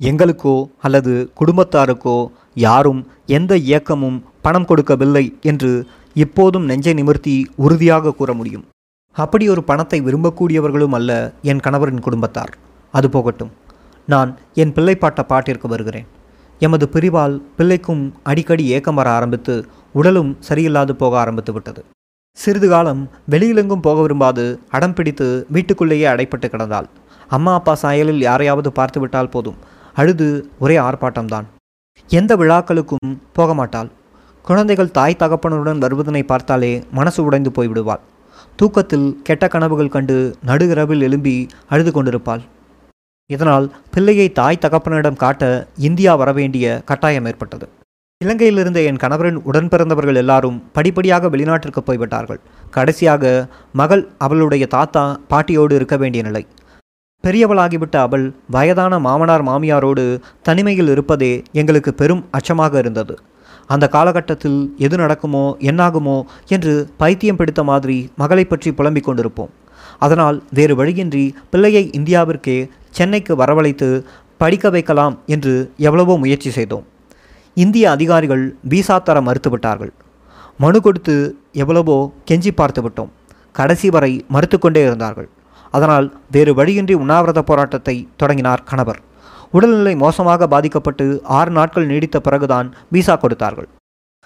எங்களுக்கோ 0.00 0.56
அல்லது 0.86 1.14
குடும்பத்தாருக்கோ 1.40 2.18
யாரும் 2.66 3.02
எந்த 3.38 3.52
இயக்கமும் 3.68 4.18
பணம் 4.46 4.68
கொடுக்கவில்லை 4.72 5.24
என்று 5.52 5.72
இப்போதும் 6.24 6.68
நெஞ்சை 6.72 6.96
நிமிர்த்தி 7.00 7.36
உறுதியாக 7.64 8.16
கூற 8.20 8.32
முடியும். 8.40 8.66
அப்படி 9.14 9.44
ஒரு 9.48 9.62
பணத்தை 9.62 9.98
விரும்பக்கூடியவர்களும் 10.00 10.94
அல்ல 10.98 11.12
என் 11.50 11.62
கணவரின் 11.66 12.04
குடும்பத்தார். 12.06 12.52
அது 12.94 13.10
போகட்டும். 13.10 13.52
நான் 14.12 14.30
என் 14.62 14.72
பிள்ளைப்பாட்ட 14.76 15.20
பாட்டிற்கு 15.28 15.66
வருகிறேன். 15.72 16.06
எமது 16.60 16.86
பிரிவால் 16.94 17.34
பிள்ளைக்கும் 17.56 18.02
அடிக்கடி 18.30 18.64
ஏக்கம் 18.76 18.98
வர 19.00 19.08
ஆரம்பித்து 19.10 19.54
உடலும் 19.92 20.30
சரியில்லாது 20.48 20.90
போக 20.90 21.18
ஆரம்பித்து 21.18 21.52
விட்டது. 21.52 21.80
சிறிது 22.38 22.68
காலம் 22.68 23.02
வெளியிலெங்கும் 23.32 23.84
போக 23.86 23.98
விரும்பாது 24.00 24.44
அடம் 24.76 24.94
பிடித்து 24.94 25.28
வீட்டுக்குள்ளேயே 25.54 26.06
அடைப்பட்டு 26.06 26.48
கிடந்தாள். 26.50 26.88
அம்மா 27.28 27.54
அப்பா 27.54 27.74
சாயலில் 27.82 28.22
யாரையாவது 28.28 28.72
பார்த்து 28.72 29.00
விட்டால் 29.00 29.32
போதும். 29.34 29.58
அழுது 29.94 30.28
ஒரே 30.58 30.76
ஆர்ப்பாட்டம்தான். 30.76 31.46
எந்த 32.10 32.32
விழாக்களுக்கும் 32.36 33.10
போக 33.32 33.54
மாட்டாள். 33.54 33.90
குழந்தைகள் 34.44 34.94
தாய் 34.98 35.20
தகப்பனுடன் 35.22 35.82
வருவதனை 35.84 36.22
பார்த்தாலே 36.22 36.72
மனசு 36.90 37.20
உடைந்து 37.24 37.50
போய்விடுவாள். 37.56 38.02
தூக்கத்தில் 38.60 39.08
கெட்ட 39.26 39.44
கனவுகள் 39.54 39.92
கண்டு 39.94 40.14
நடுகிரவில் 40.48 41.02
எழும்பி 41.06 41.34
அழுது 41.72 41.90
கொண்டிருப்பாள். 41.92 42.42
இதனால் 43.30 43.66
பிள்ளையை 43.94 44.26
தாய் 44.38 44.60
தகப்பனிடம் 44.64 45.20
காட்ட 45.22 45.42
இந்தியா 45.88 46.12
வரவேண்டிய 46.20 46.66
கட்டாயம் 46.90 47.26
ஏற்பட்டது. 47.30 47.66
இலங்கையில் 48.24 48.60
இருந்த 48.62 48.80
என் 48.88 49.00
கணவரின் 49.02 49.38
உடன் 49.48 49.70
பிறந்தவர்கள் 49.72 50.20
எல்லாரும் 50.22 50.56
படிப்படியாக 50.76 51.28
வெளிநாட்டிற்கு 51.34 51.82
போய்விட்டார்கள். 51.88 52.40
கடைசியாக 52.76 53.24
மகள் 53.80 54.04
அவளுடைய 54.26 54.66
தாத்தா 54.76 55.04
பாட்டியோடு 55.32 55.76
இருக்க 55.80 55.96
வேண்டிய 56.02 56.22
நிலை. 56.28 56.42
பெரியவளாகிவிட்ட 57.24 57.96
அவள் 58.06 58.26
வயதான 58.56 58.98
மாமனார் 59.06 59.44
மாமியாரோடு 59.50 60.06
தனிமையில் 60.48 60.92
இருப்பதே 60.94 61.32
எங்களுக்கு 61.60 61.92
பெரும் 61.94 62.24
அச்சமாக 62.38 62.78
இருந்தது. 62.78 63.16
அந்த 63.74 63.84
காலகட்டத்தில் 63.94 64.58
எது 64.86 64.96
நடக்குமோ 65.02 65.44
என்னாகுமோ 65.70 66.18
என்று 66.56 66.74
பைத்தியம் 67.00 67.38
பிடித்த 67.40 67.62
மாதிரி 67.70 67.96
மகளை 68.22 68.44
பற்றி 68.44 68.70
புலம்பிக் 68.78 69.08
கொண்டிருப்போம். 69.08 69.50
அதனால் 70.04 70.36
வேறு 70.58 70.74
வழியின்றி 70.80 71.24
பிள்ளையை 71.52 71.84
இந்தியாவிற்கே 71.98 72.58
சென்னைக்கு 72.98 73.32
வரவழைத்து 73.42 73.88
படிக்க 74.40 74.70
வைக்கலாம் 74.74 75.14
என்று 75.34 75.54
எவ்வளவோ 75.88 76.14
முயற்சி 76.24 76.50
செய்தோம். 76.58 76.84
இந்திய 77.56 77.84
அதிகாரிகள் 77.96 78.44
விசா 78.72 78.96
தர 79.06 79.20
மறுத்துவிட்டார்கள் 79.28 79.92
மனு 80.64 80.78
கொடுத்து 80.84 81.14
எவ்வளவோ 81.62 81.96
கெஞ்சி 82.28 82.52
பார்த்து 82.60 82.80
விட்டோம். 82.84 83.10
கடைசி 83.58 83.88
வரை 83.94 84.12
மறுத்துக்கொண்டே 84.34 84.82
இருந்தார்கள். 84.86 85.28
அதனால் 85.74 86.06
வேறு 86.34 86.52
வழியின்றி 86.58 86.94
உண்ணாவிரத 87.02 87.40
போராட்டத்தை 87.50 87.96
தொடங்கினார் 88.20 88.66
கணவர். 88.70 89.00
உடல்நிலை 89.56 89.94
மோசமாக 90.04 90.48
பாதிக்கப்பட்டு 90.54 91.06
ஆறு 91.38 91.50
நாட்கள் 91.58 91.90
நீடித்த 91.90 92.16
பிறகுதான் 92.26 92.68
விசா 92.94 93.14
கொடுத்தார்கள். 93.22 93.68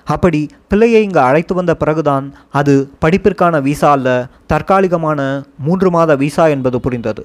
அப்படி 0.06 0.40
பிள்ளையை 0.70 1.00
இங்கு 1.06 1.20
அழைத்து 1.28 1.52
வந்த 1.58 1.72
பிறகுதான் 1.82 2.24
அது 2.60 2.74
படிப்பிற்கான 3.02 3.54
விசா 3.68 3.90
அல்ல 3.96 4.08
தற்காலிகமான 4.52 5.20
மூன்று 5.66 5.90
மாத 5.96 6.16
விசா 6.22 6.44
என்பது 6.54 6.78
புரிந்தது. 6.86 7.24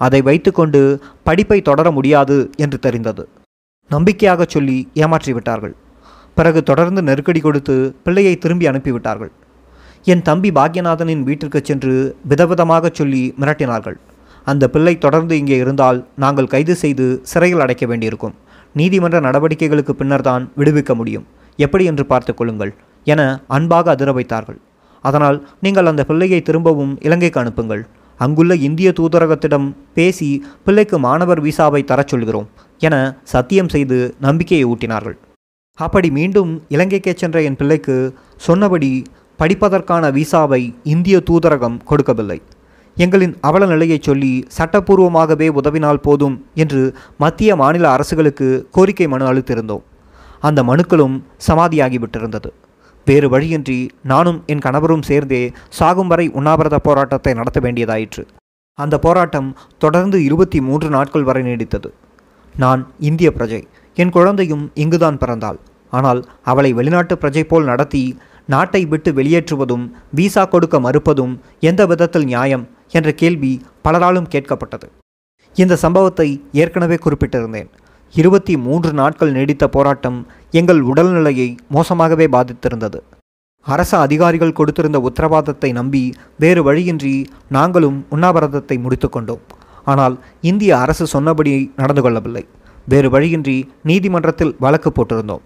அதை 0.00 0.20
வைத்துக்கொண்டு 0.28 0.80
படிப்பை 1.28 1.58
தொடர 1.68 1.90
முடியாது 1.98 2.36
என்று 2.64 2.78
தெரிந்தது. 2.86 3.24
நம்பிக்கையாக 3.90 4.44
சொல்லி 4.54 4.78
ஏமாற்றி 5.04 5.32
விட்டார்கள். 5.36 5.74
பிறகு 6.36 6.60
தொடர்ந்து 6.70 7.00
நெருக்கடி 7.08 7.40
கொடுத்து 7.44 7.76
பிள்ளையை 8.06 8.34
திரும்பி 8.42 8.66
அனுப்பிவிட்டார்கள் 8.70 9.32
என் 10.12 10.26
தம்பி 10.28 10.50
பாக்யநாதனின் 10.58 11.22
வீட்டிற்கு 11.28 11.60
சென்று 11.68 11.94
விதவிதமாக 12.30 12.90
சொல்லி 12.98 13.22
மிரட்டினார்கள். 13.40 13.98
அந்த 14.50 14.64
பிள்ளை 14.74 14.94
தொடர்ந்து 15.04 15.34
இங்கே 15.40 15.56
இருந்தால் 15.62 15.98
நாங்கள் 16.24 16.52
கைது 16.54 16.74
செய்து 16.82 17.06
சிறையில் 17.30 17.62
அடைக்க 17.64 17.84
வேண்டியிருக்கும். 17.90 18.34
நீதிமன்ற 18.78 19.18
நடவடிக்கைகளுக்கு 19.26 19.92
பின்னர்தான் 20.00 20.44
விடுவிக்க 20.60 20.92
முடியும். 21.00 21.26
எப்படி 21.64 21.84
என்று 21.90 22.04
பார்த்து 22.12 22.32
கொள்ளுங்கள் 22.38 22.72
என 23.12 23.20
அன்பாக 23.56 23.90
அதிர 23.94 24.10
வைத்தார்கள். 24.18 24.58
அதனால் 25.04 25.38
நீங்கள் 25.64 25.88
அந்த 25.90 26.02
பிள்ளையை 26.10 26.40
திரும்பவும் 26.48 26.92
இலங்கைக்கு 27.06 27.40
அனுப்புங்கள். 27.42 27.82
அங்குள்ள 28.20 28.52
இந்திய 28.68 28.88
தூதரகத்திடம் 28.98 29.66
பேசி 29.96 30.28
பிள்ளைக்கு 30.66 30.96
மாணவர் 31.06 31.40
விசாவை 31.46 31.80
தரச் 31.90 32.12
சொல்கிறோம் 32.12 32.48
என 32.86 32.96
சத்தியம் 33.32 33.72
செய்து 33.74 33.98
நம்பிக்கையை 34.26 34.64
ஊட்டினார்கள். 34.72 35.16
அப்படி 35.78 36.08
மீண்டும் 36.18 36.52
இலங்கைக்கே 36.74 37.12
சென்ற 37.20 37.42
என் 37.48 37.58
பிள்ளைக்கு 37.60 37.96
சொன்னபடி 38.46 38.90
படிப்பதற்கான 39.40 40.04
விசாவை 40.18 40.62
இந்திய 40.94 41.16
தூதரகம் 41.28 41.76
கொடுக்கவில்லை. 41.90 42.38
எங்களின் 43.04 43.34
அவல 43.40 43.66
நிலையை 43.66 43.98
சொல்லி 44.02 44.30
சட்டப்பூர்வமாகவே 44.58 45.48
உதவினால் 45.60 46.04
போதும் 46.06 46.36
என்று 46.54 46.80
மத்திய 47.22 47.56
மாநில 47.56 47.84
அரசுகளுக்கு 47.96 48.48
கோரிக்கை 48.70 49.06
மனு 49.08 49.26
அளித்திருந்தோம். 49.32 49.84
அந்த 50.40 50.62
மனுக்களும் 50.62 51.16
சமாதியாகிவிட்டிருந்தது. 51.48 52.50
வேறு 53.06 53.28
வழியின்றி 53.28 53.78
நானும் 54.02 54.42
என் 54.46 54.64
கணவரும் 54.64 55.02
சேர்ந்தே 55.02 55.42
சாகும் 55.68 56.10
வரை 56.12 56.26
உண்ணாவிரத 56.28 56.78
போராட்டத்தை 56.78 57.32
நடத்த 57.34 57.60
வேண்டியதாயிற்று. 57.60 58.22
அந்த 58.78 58.98
போராட்டம் 58.98 59.48
தொடர்ந்து 59.78 60.18
இருபத்தி 60.24 60.60
மூன்று 60.60 60.88
நாட்கள் 60.88 61.22
வரை 61.22 61.42
நீடித்தது. 61.42 61.90
நான் 62.54 62.82
இந்திய 62.98 63.32
பிரஜை. 63.38 63.62
என் 63.94 64.10
குழந்தையும் 64.10 64.64
இங்குதான் 64.74 65.18
பிறந்தாள். 65.18 65.58
ஆனால் 65.92 66.20
அவளை 66.42 66.72
வெளிநாட்டு 66.72 67.14
பிரஜை 67.22 67.42
போல் 67.42 67.64
நடத்தி 67.64 68.02
நாட்டை 68.46 68.82
விட்டு 68.84 69.12
வெளியேற்றுவதும் 69.12 69.86
விசா 70.10 70.44
கொடுக்க 70.44 70.76
மறுப்பதும் 70.80 71.34
எந்த 71.60 71.82
விதத்தில் 71.86 72.24
நியாயம்? 72.24 72.66
என்ற 72.92 73.12
கேள்வி 73.12 73.52
பலராலும் 73.84 74.30
கேட்கப்பட்டது. 74.34 74.86
இந்த 75.56 75.76
சம்பவத்தை 75.76 76.28
ஏற்கனவே 76.52 76.96
குறிப்பிட்டிருந்தேன். 77.04 77.68
இருபத்தி 78.14 78.54
மூன்று 78.56 78.90
நாட்கள் 78.92 79.32
நீடித்த 79.32 79.64
போராட்டம் 79.68 80.18
எங்கள் 80.50 80.80
உடல்நிலையை 80.80 81.48
மோசமாகவே 81.76 82.26
பாதித்திருந்தது. 82.34 83.00
அரச 83.66 83.92
அதிகாரிகள் 83.98 84.56
கொடுத்திருந்த 84.58 84.98
உத்தரவாதத்தை 85.08 85.70
நம்பி 85.72 86.02
வேறு 86.38 86.62
வழியின்றி 86.62 87.14
நாங்களும் 87.56 87.98
உண்ணாவிரதத்தை 88.10 88.76
முடித்துக்கொண்டோம் 88.84 89.44
ஆனால் 89.84 90.14
இந்திய 90.40 90.78
அரசு 90.78 91.06
சொன்னபடி 91.06 91.52
நடந்து 91.76 92.02
கொள்ளவில்லை. 92.02 92.44
வேறு 92.88 93.10
வழியின்றி 93.10 93.56
நீதிமன்றத்தில் 93.82 94.56
வழக்கு 94.64 94.92
போட்டிருந்தோம். 94.92 95.44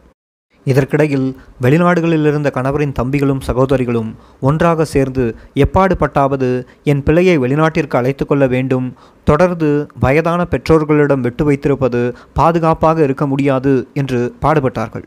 இதற்கிடையில் 0.71 1.29
வெளிநாடுகளில் 1.65 2.27
இருந்த 2.31 2.49
கணவரின் 2.57 2.97
தம்பிகளும் 2.99 3.41
சகோதரிகளும் 3.47 4.11
ஒன்றாக 4.49 4.85
சேர்ந்து 4.95 5.25
எப்பாடு 5.65 5.95
பட்டாவது 6.03 6.51
என் 6.93 7.03
பிள்ளையை 7.07 7.37
வெளிநாட்டிற்கு 7.39 7.99
அழைத்து 8.01 8.27
கொள்ள 8.27 8.47
வேண்டும். 8.47 8.87
தொடர்ந்து 9.25 9.71
வயதான 10.05 10.41
பெற்றோர்களிடம் 10.53 11.25
விட்டு 11.27 11.45
வைத்திருப்பது 11.45 12.03
பாதுகாப்பாக 12.41 13.03
இருக்க 13.03 13.27
முடியாது 13.27 13.75
என்று 14.03 14.21
பாடுபட்டார்கள். 14.45 15.07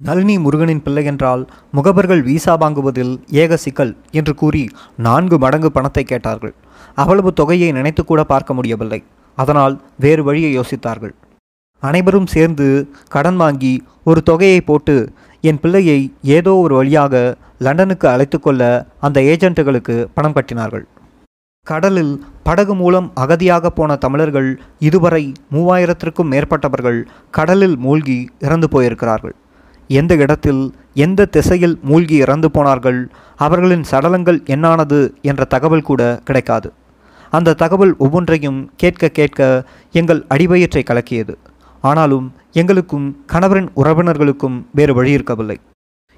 நளினி 0.00 0.36
முருகனின் 0.38 0.84
பிள்ளை 0.84 1.04
என்றால் 1.04 1.42
முகவர்கள் 1.76 2.22
வீசா 2.28 2.54
வாங்குவதில் 2.62 3.12
ஏக 3.42 3.56
சிக்கல் 3.56 3.92
என்று 4.10 4.32
கூறி 4.34 4.62
நான்கு 5.06 5.36
மடங்கு 5.38 5.70
பணத்தை 5.72 6.04
கேட்டார்கள். 6.04 6.54
அவ்வளவு 6.94 7.32
தொகையை 7.32 7.68
நினைத்துக்கூட 7.72 8.22
பார்க்க 8.32 8.54
முடியவில்லை. 8.54 9.00
அதனால் 9.38 9.74
வேறு 10.04 10.24
வழியை 10.24 10.50
யோசித்தார்கள். 10.58 11.14
அனைவரும் 11.86 12.30
சேர்ந்து 12.34 12.66
கடன் 13.14 13.38
வாங்கி 13.42 13.74
ஒரு 14.08 14.20
தொகையை 14.22 14.60
போட்டு 14.60 14.96
என் 15.48 15.60
பிள்ளையை 15.62 16.00
ஏதோ 16.36 16.52
ஒரு 16.64 16.74
வழியாக 16.80 17.14
லண்டனுக்கு 17.66 18.06
அழைத்து 18.08 18.38
கொள்ள 18.40 18.62
அந்த 19.06 19.18
ஏஜென்ட்டுகளுக்கு 19.32 19.96
பணம் 20.16 20.36
கட்டினார்கள். 20.36 20.84
கடலில் 21.66 22.14
படகு 22.46 22.74
மூலம் 22.74 23.08
அகதியாக 23.24 23.66
போன 23.66 23.96
தமிழர்கள் 24.04 24.48
இதுவரை 24.88 25.22
மூவாயிரத்திற்கும் 25.54 26.30
மேற்பட்டவர்கள் 26.34 27.00
கடலில் 27.38 27.76
மூழ்கி 27.84 28.18
இறந்து 28.46 28.68
போயிருக்கிறார்கள். 28.74 29.34
எந்த 29.90 30.12
இடத்தில் 30.24 30.62
எந்த 31.04 31.28
திசையில் 31.36 31.76
மூழ்கி 31.90 32.16
இறந்து 32.24 32.50
போனார்கள் 32.50 33.00
அவர்களின் 33.46 33.84
சடலங்கள் 33.90 34.40
என்னானது 34.54 35.00
என்ற 35.30 35.44
தகவல் 35.54 35.88
கூட 35.90 36.02
கிடைக்காது. 36.24 36.68
அந்த 37.30 37.56
தகவல் 37.62 37.94
ஒவ்வொன்றையும் 38.04 38.60
கேட்க 38.76 39.08
கேட்க 39.18 39.40
எங்கள் 40.00 40.20
அடிவயிற்றை 40.34 40.82
கலக்கியது. 40.82 41.34
ஆனாலும் 41.82 42.32
எங்களுக்கும் 42.52 43.24
கணவரின் 43.32 43.68
உறவினர்களுக்கும் 43.76 44.62
வேறு 44.72 44.94
வழி 44.94 45.10
இருக்கவில்லை. 45.10 45.60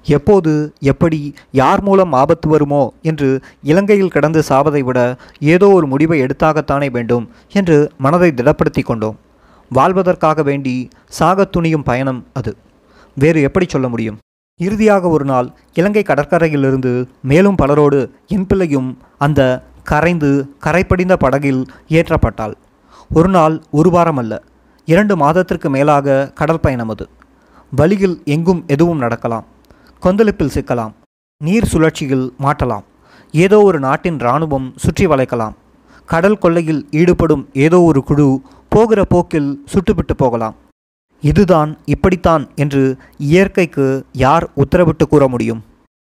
எப்போது 0.05 0.73
எப்படி 0.79 1.33
யார் 1.51 1.81
மூலம் 1.81 2.13
ஆபத்து 2.13 2.49
வருமோ 2.49 2.93
என்று 3.01 3.41
இலங்கையில் 3.63 4.13
கடந்து 4.15 4.43
சாவதை 4.49 4.79
விட 4.79 5.17
ஏதோ 5.39 5.67
ஒரு 5.69 5.87
முடிவை 5.87 6.21
எடுத்தாகத்தானே 6.21 6.91
வேண்டும் 6.91 7.29
என்று 7.53 7.91
மனதை 7.97 8.33
திடப்படுத்தி 8.35 8.83
கொண்டோம். 8.83 9.19
வாழ்வதற்காக 9.69 10.43
வேண்டி 10.43 10.87
சாகத் 11.19 11.51
துணியும் 11.57 11.83
பயணம் 11.83 12.25
அது. 12.33 12.57
வேறு 13.15 13.41
எப்படி 13.41 13.65
சொல்ல 13.69 13.87
முடியும்? 13.89 14.17
இறுதியாக 14.59 15.07
ஒரு 15.07 15.25
நாள் 15.25 15.49
இலங்கை 15.73 16.03
கடற்கரையிலிருந்து 16.07 17.05
மேலும் 17.21 17.55
பலரோடு 17.55 18.11
என் 18.27 18.47
பிள்ளையும் 18.47 18.97
அந்த 19.17 19.63
கரைந்து 19.83 20.55
கரைப்படிந்த 20.63 21.13
படகில் 21.13 21.65
ஏற்றப்பட்டாள். 21.89 22.53
ஒரு 23.13 23.29
நாள் 23.29 23.61
ஒரு 23.71 23.89
வாரம் 23.89 24.17
அல்ல 24.17 24.41
இரண்டு 24.85 25.17
மாதத்திற்கு 25.17 25.69
மேலாக 25.69 26.31
கடல் 26.35 26.59
பயணம் 26.59 26.89
அது. 26.89 27.09
வழியில் 27.71 28.21
எங்கும் 28.25 28.63
எதுவும் 28.67 28.97
நடக்கலாம். 28.97 29.45
கொந்தளிப்பில் 30.03 30.53
சிக்கலாம். 30.55 30.93
நீர் 31.37 31.65
சுழற்சியில் 31.65 32.33
மாட்டலாம். 32.39 32.85
ஏதோ 33.31 33.61
ஒரு 33.61 33.79
நாட்டின் 33.79 34.19
இராணுவம் 34.19 34.73
சுற்றி 34.75 35.07
வளைக்கலாம். 35.07 35.55
கடல் 36.05 36.37
கொள்ளையில் 36.37 36.87
ஈடுபடும் 36.91 37.49
ஏதோ 37.53 37.81
ஒரு 37.81 38.03
குழு 38.03 38.41
போகிற 38.69 39.05
போக்கில் 39.05 39.49
சுட்டுவிட்டு 39.73 40.13
போகலாம். 40.17 40.55
இதுதான் 41.21 41.77
இப்படித்தான் 41.85 42.49
என்று 42.55 42.97
இயற்கைக்கு 43.17 44.05
யார் 44.11 44.49
உத்தரவிட்டு 44.55 45.05
கூற 45.09 45.27
முடியும்? 45.27 45.63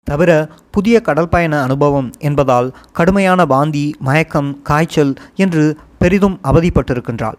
தவிர 0.03 0.49
புதிய 0.71 1.01
கடல் 1.01 1.29
பயண 1.29 1.63
அனுபவம் 1.63 2.11
என்பதால் 2.19 2.75
கடுமையான 2.93 3.45
வாந்தி 3.45 3.95
மயக்கம் 3.99 4.63
காய்ச்சல் 4.63 5.15
என்று 5.37 5.65
பெரிதும் 5.99 6.39
அவதிப்பட்டிருக்கின்றாள். 6.45 7.39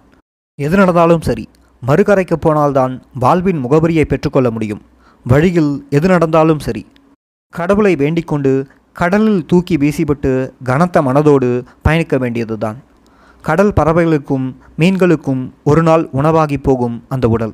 எது 0.59 0.75
நடந்தாலும் 0.77 1.25
சரி 1.25 1.43
மறுகரைக்கு 1.83 2.35
போனால்தான் 2.39 2.93
வாழ்வின் 3.13 3.59
முகவரியை 3.65 4.03
பெற்றுக்கொள்ள 4.03 4.51
முடியும். 4.51 4.79
வழியில் 5.25 5.73
எது 5.89 6.07
நடந்தாலும் 6.07 6.59
சரி. 6.59 6.81
கடவுளை 7.53 7.91
வேண்டிக்கொண்டு 7.95 8.51
கடலில் 8.93 9.45
தூக்கி 9.45 9.75
வீசிவிட்டு 9.77 10.31
கனத்த 10.63 11.01
மனதோடு 11.01 11.49
பயணிக்க 11.81 12.17
வேண்டியதுதான். 12.17 12.77
கடல் 13.43 13.73
பறவைகளுக்கும் 13.79 14.47
மீன்களுக்கும் 14.79 15.43
ஒரு 15.63 15.83
நாள் 15.83 16.05
உணவாகி 16.11 16.57
போகும் 16.57 17.03
அந்த 17.07 17.27
உடல். 17.27 17.53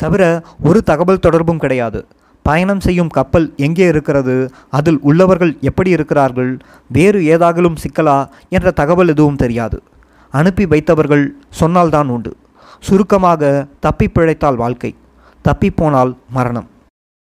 தவிர 0.00 0.22
ஒரு 0.62 0.82
தகவல் 0.82 1.24
தொடர்பும் 1.26 1.58
கிடையாது. 1.58 2.02
பயணம் 2.42 2.80
செய்யும் 2.80 3.14
கப்பல் 3.18 3.46
எங்கே 3.56 3.86
இருக்கிறது 3.86 4.36
அதில் 4.70 5.00
உள்ளவர்கள் 5.00 5.54
எப்படி 5.60 5.90
இருக்கிறார்கள் 5.90 6.52
வேறு 6.88 7.20
ஏதாகலும் 7.36 7.80
சிக்கலா 7.84 8.18
என்ற 8.48 8.70
தகவல் 8.70 9.08
எதுவும் 9.08 9.36
தெரியாது. 9.36 9.82
அனுப்பி 10.38 10.64
வைத்தவர்கள் 10.72 11.24
சொன்னால்தான் 11.60 12.08
உண்டு. 12.08 12.32
சுருக்கமாக 12.86 13.42
தப்பி 13.84 14.06
பிழைத்தால் 14.08 14.60
வாழ்க்கை 14.62 14.90
தப்பிப்போனால் 15.44 16.12
மரணம். 16.36 16.68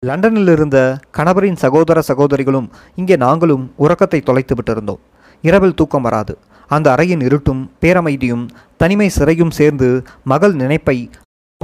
லண்டனில் 0.02 0.50
இருந்த 0.54 0.78
கணவரின் 1.18 1.58
சகோதர 1.64 1.98
சகோதரிகளும் 2.08 2.68
இங்கே 3.00 3.16
நாங்களும் 3.16 3.64
உறக்கத்தை 3.76 4.20
தொலைத்து 4.20 4.54
விட்டிருந்தோம். 4.58 5.02
இரவில் 5.44 5.74
தூக்கம் 5.74 6.06
வராது. 6.08 6.34
அந்த 6.70 6.86
அறையின் 6.94 7.22
இருட்டும் 7.22 7.62
பேரமைதியும் 7.80 8.44
தனிமை 8.76 9.08
சிறையும் 9.08 9.52
சேர்ந்து 9.58 9.88
மகள் 10.32 10.54
நினைப்பை 10.54 10.96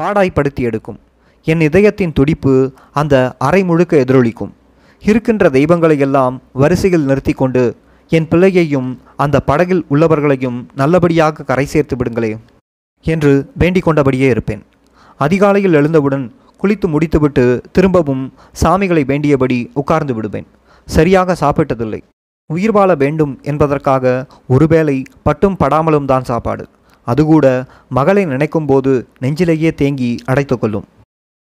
பாடாய்ப்படுத்தி 0.00 0.62
எடுக்கும். 0.68 0.99
என் 1.46 1.62
இதயத்தின் 1.68 2.16
துடிப்பு 2.18 2.54
அந்த 3.00 3.14
அறை 3.38 3.62
முழுக்க 3.64 3.96
எதிரொலிக்கும். 3.96 4.52
இருக்கின்ற 5.02 5.49
தெய்வங்களை 5.49 5.99
எல்லாம் 5.99 6.34
வரிசையில் 6.62 7.08
நிறுத்தி 7.11 7.32
கொண்டு 7.32 7.62
என் 8.16 8.28
பிள்ளையையும் 8.31 8.88
அந்த 9.25 9.37
படகில் 9.49 9.83
உள்ளவர்களையும் 9.92 10.59
நல்லபடியாக 10.81 11.45
கரை 11.50 11.64
சேர்த்து 11.73 11.95
விடுங்களே 11.97 12.31
என்று 13.07 13.33
வேண்டிக் 13.61 13.87
கொண்டபடியே 13.87 14.28
இருப்பேன். 14.35 14.62
அதிகாலையில் 15.21 15.76
எழுந்தவுடன் 15.81 16.25
குளித்து 16.62 16.87
முடித்துவிட்டு 16.95 17.45
திரும்பவும் 17.76 18.25
சாமிகளை 18.62 19.02
வேண்டியபடி 19.11 19.59
உட்கார்ந்து 19.81 20.14
விடுவேன். 20.14 20.47
சரியாக 20.88 21.37
சாப்பிட்டதில்லை. 21.42 22.00
உயிர் 22.50 22.75
வாழ 22.76 22.90
வேண்டும் 23.02 23.33
என்பதற்காக 23.50 24.14
ஒருவேளை 24.54 24.97
பட்டும் 25.26 25.59
படாமலும் 25.62 26.11
தான் 26.12 26.28
சாப்பாடு. 26.31 26.64
அதுகூட 27.07 27.47
மகளை 27.99 28.25
நினைக்கும் 28.33 28.69
போது 28.71 28.92
நெஞ்சிலேயே 29.23 29.71
தேங்கி 29.81 30.11
அடைத்துக்கொள்ளும் 30.31 30.87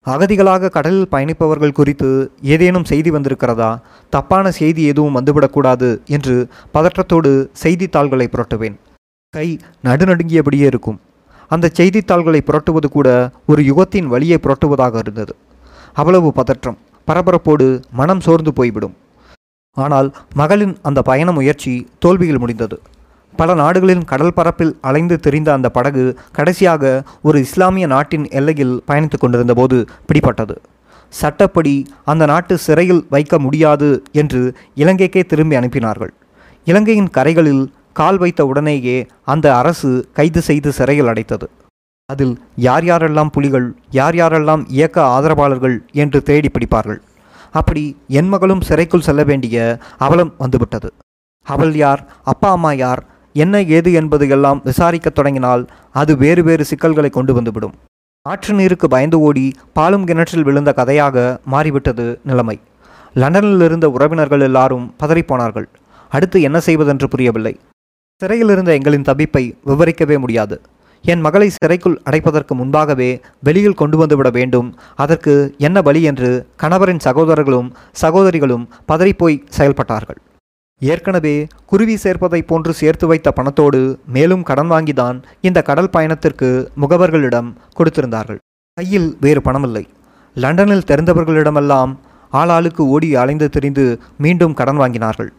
அகதிகளாக 0.06 0.68
கடலில் 0.68 1.08
பயணிப்பவர்கள் 1.10 1.72
குறித்து 1.72 2.32
ஏதேனும் 2.42 2.84
செய்தி 2.84 3.10
வந்திருக்கிறதா? 3.10 3.78
தப்பான 4.10 4.50
செய்தி 4.50 4.84
எதுவும் 4.84 5.16
வந்துவிடக்கூடாது 5.16 6.04
என்று 6.06 6.48
பதற்றத்தோடு 6.74 7.48
செய்தித்தாள்களை 7.52 8.28
புரட்டுவேன். 8.32 8.76
கை 9.30 9.58
நடுநடுங்கியபடியே 9.84 10.64
இருக்கும். 10.72 11.00
அந்த 11.48 11.70
செய்தித்தாள்களை 11.72 12.42
புரட்டுவது 12.46 12.88
கூட 12.90 13.30
ஒரு 13.46 13.62
யுகத்தின் 13.62 14.06
வழியை 14.06 14.38
புரட்டுவதாக 14.42 14.98
இருந்தது. 14.98 15.36
அவ்வளவு 15.92 16.32
பதற்றம். 16.32 16.78
பரபரப்போடு 17.08 17.82
மனம் 17.92 18.20
சோர்ந்து 18.20 18.52
போய்விடும். 18.52 18.96
ஆனால் 19.76 20.14
மகளின் 20.34 20.76
அந்த 20.82 21.02
பயண 21.02 21.32
முயற்சி 21.32 21.88
தோல்வியில் 21.98 22.38
முடிந்தது. 22.38 22.80
பல 23.36 23.54
நாடுகளின் 23.54 24.04
கடல் 24.04 24.34
பரப்பில் 24.34 24.72
அலைந்து 24.80 25.16
திரிந்த 25.20 25.52
அந்த 25.52 25.68
படகு 25.68 26.04
கடைசியாக 26.32 27.02
ஒரு 27.22 27.38
இஸ்லாமிய 27.40 27.86
நாட்டின் 27.86 28.26
எல்லையில் 28.30 28.74
பயணித்து 28.88 29.18
கொண்டிருந்த 29.18 29.54
போது 29.54 29.78
பிடிபட்டது. 30.08 30.56
சட்டப்படி 31.12 31.74
அந்த 32.04 32.24
நாட்டு 32.26 32.54
சிறையில் 32.58 33.06
வைக்க 33.10 33.38
முடியாது 33.38 33.88
என்று 34.12 34.42
இலங்கைக்கே 34.76 35.22
திரும்பி 35.24 35.56
அனுப்பினார்கள். 35.56 36.12
இலங்கையின் 36.64 37.10
கரைகளில் 37.16 37.64
கால் 37.92 38.18
வைத்த 38.18 38.46
உடனேயே 38.46 38.98
அந்த 39.24 39.46
அரசு 39.56 39.90
கைது 40.12 40.42
செய்து 40.42 40.72
சிறையில் 40.72 41.06
அடைத்தது. 41.06 41.46
அதில் 42.08 42.34
யார் 42.56 42.84
யாரெல்லாம் 42.84 43.32
புலிகள் 43.32 43.66
யார் 43.90 44.14
யாரெல்லாம் 44.14 44.62
இயக்க 44.68 44.98
ஆதரவாளர்கள் 45.06 45.76
என்று 45.92 46.22
தேடி 46.22 46.50
பிடிப்பார்கள். 46.52 47.00
அப்படி 47.52 47.84
என் 48.18 48.28
மகளும் 48.28 48.60
சிறைக்குள் 48.60 49.06
செல்ல 49.08 49.22
வேண்டிய 49.22 49.56
அவலம் 49.98 50.34
வந்துவிட்டது. 50.38 50.90
அவள் 51.46 51.72
யார் 51.74 52.02
அப்பா 52.22 52.50
அம்மா 52.50 52.72
யார் 52.72 53.02
என்ன 53.32 53.62
ஏது 53.62 53.92
என்பது 53.92 54.28
எல்லாம் 54.28 54.62
விசாரிக்கத் 54.64 55.14
தொடங்கினால் 55.14 55.68
அது 55.92 56.16
வேறு 56.16 56.42
வேறு 56.42 56.64
சிக்கல்களை 56.64 57.10
கொண்டு 57.10 57.34
வந்துவிடும். 57.34 57.74
ஆற்று 58.22 58.54
நீருக்கு 58.54 58.88
பயந்து 58.88 59.20
ஓடி 59.20 59.52
பாலும் 59.72 60.04
கிணற்றில் 60.04 60.42
விழுந்த 60.42 60.72
கதையாக 60.72 61.40
மாறிவிட்டது 61.44 62.20
நிலைமை. 62.24 62.60
லண்டனில் 63.14 63.60
இருந்த 63.60 63.90
உறவினர்கள் 63.90 64.40
எல்லாரும் 64.40 64.94
பதறிப்போனார்கள். 65.00 65.68
அடுத்து 66.08 66.42
என்ன 66.42 66.60
செய்வதென்று 66.60 67.08
புரியவில்லை. 67.08 67.58
சிறையில் 68.22 68.48
இருந்த 68.48 68.78
எங்களின் 68.78 69.08
தவிப்பை 69.08 69.54
விவரிக்கவே 69.66 70.18
முடியாது. 70.18 70.60
என் 71.04 71.20
மகளை 71.20 71.50
சிறைக்குள் 71.50 72.00
அடைப்பதற்கு 72.10 72.54
முன்பாகவே 72.54 73.20
வெளியில் 73.42 73.74
கொண்டு 73.74 74.06
வந்துவிட 74.06 74.32
வேண்டும். 74.32 74.74
அதற்கு 74.96 75.54
என்ன 75.58 75.80
வழி 75.80 76.02
என்று 76.02 76.46
கணவரின் 76.62 76.98
சகோதரர்களும் 76.98 77.72
சகோதரிகளும் 77.92 78.68
பதறிப்போய் 78.88 79.42
செயல்பட்டார்கள். 79.58 80.20
ஏற்கனவே 80.80 81.34
குருவி 81.70 81.94
சேர்ப்பதைப் 82.04 82.48
போன்று 82.50 82.72
சேர்த்து 82.78 83.06
வைத்த 83.10 83.28
பணத்தோடு 83.36 83.80
மேலும் 84.14 84.46
கடன் 84.48 84.70
வாங்கிதான் 84.72 85.18
இந்த 85.48 85.58
கடல் 85.68 85.92
பயணத்திற்கு 85.96 86.48
முகவர்களிடம் 86.82 87.50
கொடுத்திருந்தார்கள். 87.78 88.40
கையில் 88.78 89.08
வேறு 89.24 89.40
பணமில்லை. 89.46 89.84
லண்டனில் 90.36 90.88
தெரிந்தவர்களிடமெல்லாம் 90.90 91.92
ஆளாளுக்கு 92.32 92.82
ஓடி 92.94 93.08
அலைந்து 93.22 93.46
திரிந்து 93.54 93.84
மீண்டும் 94.24 94.56
கடன் 94.60 94.80
வாங்கினார்கள். 94.82 95.30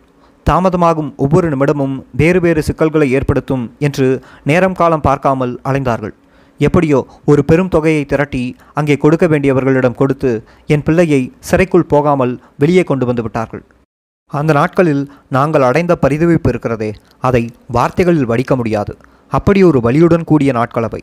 தாமதமாகும் 0.47 1.11
ஒவ்வொரு 1.25 1.47
நிமிடமும் 1.53 1.95
வேறு 2.21 2.39
வேறு 2.45 2.61
சிக்கல்களை 2.69 3.07
ஏற்படுத்தும் 3.17 3.63
என்று 3.87 4.07
நேரம் 4.49 4.79
காலம் 4.81 5.05
பார்க்காமல் 5.07 5.53
அலைந்தார்கள். 5.69 6.15
எப்படியோ 6.59 6.99
ஒரு 7.31 7.41
பெரும் 7.49 7.71
தொகையை 7.75 8.03
திரட்டி 8.11 8.43
அங்கே 8.79 8.95
கொடுக்க 9.03 9.25
வேண்டியவர்களிடம் 9.33 9.99
கொடுத்து 10.01 10.31
என் 10.73 10.85
பிள்ளையை 10.87 11.21
சிறைக்குள் 11.49 11.91
போகாமல் 11.93 12.35
வெளியே 12.63 12.83
கொண்டு 12.89 13.07
வந்து 13.09 13.23
விட்டார்கள். 13.25 13.63
அந்த 14.31 14.53
நாட்களில் 14.53 15.11
நாங்கள் 15.29 15.61
அடைந்த 15.61 15.97
பரிதவிப்பு 16.01 16.47
இருக்கிறதே 16.47 16.93
அதை 17.19 17.49
வார்த்தைகளில் 17.67 18.29
வடிக்க 18.29 18.55
முடியாது. 18.55 18.97
அப்படி 19.31 19.63
ஒரு 19.63 19.79
வலியுடன் 19.83 20.23
கூடிய 20.23 20.51
நாட்களவை. 20.51 21.01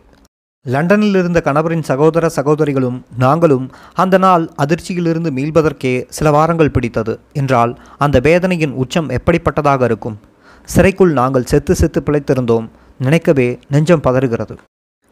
லண்டனில் 0.66 1.14
இருந்த 1.14 1.42
கணவரின் 1.44 1.82
சகோதர 1.82 2.28
சகோதரிகளும் 2.28 3.04
நாங்களும் 3.18 3.70
அந்த 3.94 4.18
நாள் 4.18 4.50
அதிர்ச்சியிலிருந்து 4.58 5.30
மீள்வதற்கே 5.38 6.04
சில 6.08 6.30
வாரங்கள் 6.30 6.70
பிடித்தது. 6.70 7.18
என்றால் 7.32 7.78
அந்த 7.98 8.20
வேதனையின் 8.20 8.70
உச்சம் 8.70 9.08
எப்படிப்பட்டதாக 9.08 9.82
இருக்கும்? 9.82 10.18
சிறைக்குள் 10.64 11.12
நாங்கள் 11.12 11.44
செத்து 11.44 11.74
செத்து 11.74 12.00
பிழைத்திருந்தோம். 12.00 12.68
நினைக்கவே 12.98 13.58
நெஞ்சம் 13.68 14.02
பதறுகிறது. 14.02 14.56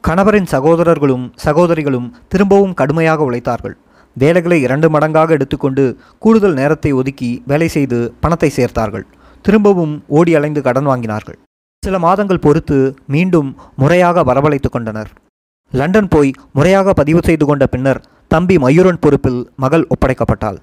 கணவரின் 0.04 0.46
சகோதரர்களும் 0.46 1.32
சகோதரிகளும் 1.36 2.16
திரும்பவும் 2.28 2.74
கடுமையாக 2.74 3.30
உழைத்தார்கள். 3.30 3.76
வேலைகளை 4.22 4.58
இரண்டு 4.66 4.88
மடங்காக 4.94 5.36
எடுத்துக்கொண்டு 5.36 5.84
கூடுதல் 6.24 6.56
நேரத்தை 6.60 6.90
ஒதுக்கி 7.00 7.30
வேலை 7.50 7.68
செய்து 7.76 7.98
பணத்தை 8.22 8.50
சேர்த்தார்கள். 8.56 9.06
திரும்பவும் 9.44 9.94
ஓடி 10.18 10.32
அலைந்து 10.38 10.60
கடன் 10.66 10.88
வாங்கினார்கள். 10.90 11.38
சில 11.82 11.98
மாதங்கள் 12.04 12.44
பொறுத்து 12.46 12.78
மீண்டும் 13.14 13.50
முறையாக 13.82 14.22
வரவழைத்து 14.30 14.68
கொண்டனர். 14.70 15.10
லண்டன் 15.72 16.08
போய் 16.14 16.30
முறையாக 16.56 16.92
பதிவு 17.00 17.20
செய்து 17.28 17.44
கொண்ட 17.48 17.64
பின்னர் 17.74 18.00
தம்பி 18.34 18.56
மயூரன் 18.64 19.02
பொறுப்பில் 19.04 19.40
மகள் 19.64 19.84
ஒப்படைக்கப்பட்டாள். 19.94 20.58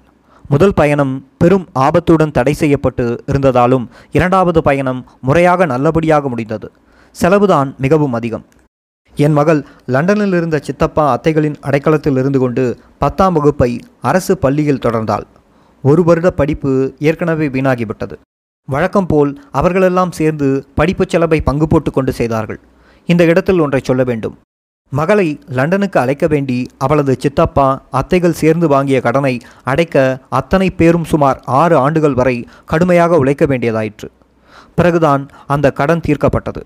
முதல் 0.52 0.74
பயணம் 0.80 1.14
பெரும் 1.42 1.64
ஆபத்துடன் 1.84 2.34
தடை 2.36 2.52
செய்யப்பட்டு 2.60 3.04
இருந்ததாலும் 3.30 3.86
இரண்டாவது 4.16 4.60
பயணம் 4.68 5.00
முறையாக 5.28 5.66
நல்லபடியாக 5.72 6.28
முடிந்தது. 6.32 6.68
செலவுதான் 7.16 7.70
மிகவும் 7.84 8.14
அதிகம். 8.18 8.44
என் 9.24 9.32
மகள் 9.32 9.60
லண்டனில் 9.86 10.34
இருந்த 10.38 10.58
சித்தப்பா 10.62 11.04
அத்தைகளின் 11.12 11.54
அடைக்கலத்தில் 11.60 12.18
இருந்து 12.18 12.38
கொண்டு 12.38 12.64
பத்தாம் 12.98 13.32
வகுப்பை 13.32 13.80
அரசு 14.02 14.38
பள்ளியில் 14.38 14.78
தொடர்ந்தாள். 14.78 15.26
ஒரு 15.82 16.04
வருட 16.04 16.30
படிப்பு 16.30 16.94
ஏற்கனவே 16.98 17.48
வீணாகிவிட்டது. 17.48 18.16
வழக்கம் 18.68 19.06
போல் 19.06 19.32
அவர்களெல்லாம் 19.52 20.12
சேர்ந்து 20.12 20.48
படிப்புச் 20.74 21.08
செலவை 21.08 21.40
பங்கு 21.40 21.66
போட்டு 21.68 21.90
கொண்டு 21.90 22.12
செய்தார்கள். 22.12 22.60
இந்த 23.06 23.24
இடத்தில் 23.24 23.58
ஒன்றை 23.58 23.80
சொல்ல 23.84 24.04
வேண்டும். 24.04 24.36
மகளை 24.92 25.40
லண்டனுக்கு 25.48 26.00
அழைக்க 26.00 26.26
வேண்டி 26.26 26.66
அவளது 26.78 27.16
சித்தப்பா 27.18 27.82
அத்தைகள் 27.92 28.38
சேர்ந்து 28.42 28.68
வாங்கிய 28.68 29.00
கடனை 29.00 29.40
அடைக்க 29.64 30.18
அத்தனை 30.28 30.70
பேரும் 30.70 31.04
சுமார் 31.04 31.42
ஆறு 31.44 31.76
ஆண்டுகள் 31.76 32.14
வரை 32.14 32.48
கடுமையாக 32.64 33.16
உழைக்க 33.16 33.44
வேண்டியதாயிற்று. 33.46 34.08
பிறகுதான் 34.74 35.28
அந்த 35.46 35.72
கடன் 35.72 36.06
தீர்க்கப்பட்டது. 36.06 36.62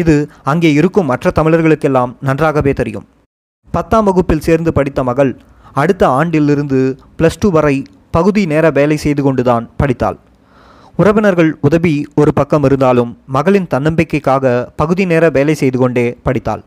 இது 0.00 0.16
அங்கே 0.52 0.70
இருக்கும் 0.78 1.10
மற்ற 1.12 1.32
தமிழர்களுக்கெல்லாம் 1.38 2.12
நன்றாகவே 2.28 2.72
தெரியும். 2.80 3.06
பத்தாம் 3.72 4.06
வகுப்பில் 4.08 4.44
சேர்ந்து 4.46 4.70
படித்த 4.78 5.02
மகள் 5.10 5.32
அடுத்த 5.82 6.02
ஆண்டிலிருந்து 6.18 6.80
ப்ளஸ் 7.18 7.40
டூ 7.40 7.50
வரை 7.56 7.76
பகுதி 8.16 8.42
நேர 8.52 8.64
வேலை 8.78 8.96
செய்து 9.04 9.22
கொண்டுதான் 9.22 9.66
படித்தாள். 9.80 10.18
உறவினர்கள் 11.00 11.50
உதவி 11.66 11.94
ஒரு 12.20 12.32
பக்கம் 12.38 12.64
இருந்தாலும் 12.68 13.12
மகளின் 13.36 13.70
தன்னம்பிக்கைக்காக 13.74 14.52
பகுதி 14.80 15.04
நேர 15.12 15.30
வேலை 15.36 15.54
செய்து 15.60 15.78
கொண்டே 15.78 16.06
படித்தாள். 16.26 16.62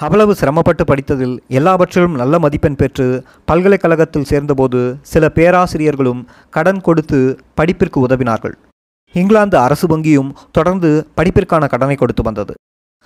அவ்வளவு 0.00 0.32
சிரமப்பட்டு 0.40 0.84
படித்ததில் 0.84 1.34
எல்லாவற்றிலும் 1.58 2.14
நல்ல 2.20 2.38
மதிப்பெண் 2.44 2.78
பெற்று 2.80 3.06
பல்கலைக்கழகத்தில் 3.50 4.28
சேர்ந்தபோது 4.30 4.80
சில 5.12 5.24
பேராசிரியர்களும் 5.38 6.22
கடன் 6.56 6.80
கொடுத்து 6.80 7.20
படிப்பிற்கு 7.60 7.98
உதவினார்கள். 8.06 8.54
இங்கிலாந்து 9.14 9.56
அரசு 9.66 9.86
வங்கியும் 9.92 10.30
தொடர்ந்து 10.56 10.90
படிப்பிற்கான 11.18 11.64
கடனை 11.74 11.96
கொடுத்து 11.96 12.22
வந்தது. 12.22 12.54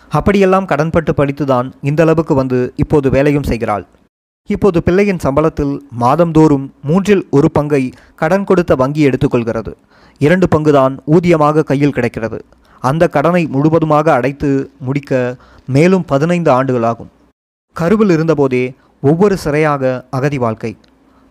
அப்படியெல்லாம் 0.09 0.65
கடன்பட்டு 0.65 1.13
படித்துதான் 1.13 1.73
இந்த 1.83 2.03
அளவுக்கு 2.03 2.35
வந்து 2.35 2.73
இப்போது 2.77 3.11
வேலையும் 3.11 3.43
செய்கிறாள். 3.43 3.87
இப்போது 4.47 4.83
பிள்ளையின் 4.83 5.23
சம்பளத்தில் 5.25 5.75
மாதந்தோறும் 5.91 6.75
மூன்றில் 6.83 7.27
ஒரு 7.31 7.51
பங்கை 7.51 7.93
கடன் 8.15 8.45
கொடுத்த 8.45 8.75
வங்கி 8.75 9.09
எடுத்துக்கொள்கிறது. 9.09 9.73
இரண்டு 10.19 10.47
பங்குதான் 10.55 10.95
ஊதியமாக 11.07 11.63
கையில் 11.63 11.93
கிடைக்கிறது. 11.93 12.45
அந்த 12.81 13.09
கடனை 13.09 13.47
முழுவதுமாக 13.47 14.13
அடைத்து 14.13 14.71
முடிக்க 14.81 15.37
மேலும் 15.67 16.05
பதினைந்து 16.05 16.51
ஆண்டுகளாகும். 16.53 17.11
கருவில் 17.73 18.13
இருந்தபோதே 18.17 18.75
ஒவ்வொரு 19.01 19.37
சிறையாக 19.45 20.05
அகதி 20.11 20.39
வாழ்க்கை. 20.39 20.77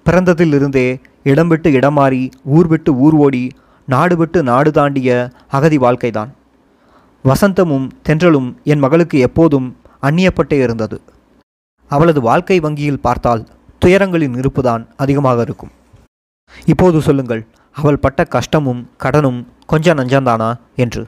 பிறந்ததில் 0.05 0.53
இருந்தே 0.53 0.99
இடம் 1.23 1.47
விட்டு 1.47 1.71
இடம் 1.71 1.93
மாறி 1.93 2.29
ஊர் 2.43 2.67
விட்டு 2.67 2.95
ஊர் 2.95 3.13
ஓடி 3.13 3.51
நாடு 3.85 4.17
விட்டு 4.17 4.43
நாடு 4.43 4.71
தாண்டிய 4.71 5.29
அகதி 5.51 5.77
வாழ்க்கைதான். 5.77 6.31
வசந்தமும் 7.29 7.87
தென்றலும் 8.07 8.49
என் 8.71 8.83
மகளுக்கு 8.85 9.17
எப்போதும் 9.27 9.67
அந்நியப்பட்டே 10.07 10.57
இருந்தது. 10.65 10.97
அவளது 11.91 12.19
வாழ்க்கை 12.27 12.57
வங்கியில் 12.65 13.03
பார்த்தால் 13.05 13.43
துயரங்களின் 13.81 14.35
இருப்புதான் 14.41 14.83
அதிகமாக 15.03 15.41
இருக்கும். 15.47 15.71
இப்போது 16.71 16.97
சொல்லுங்கள் 17.07 17.43
அவள் 17.75 18.01
பட்ட 18.03 18.21
கஷ்டமும் 18.35 18.81
கடனும் 19.03 19.39
கொஞ்சம் 19.71 19.97
நஞ்சந்தானா 19.99 20.49
என்று. 20.83 21.03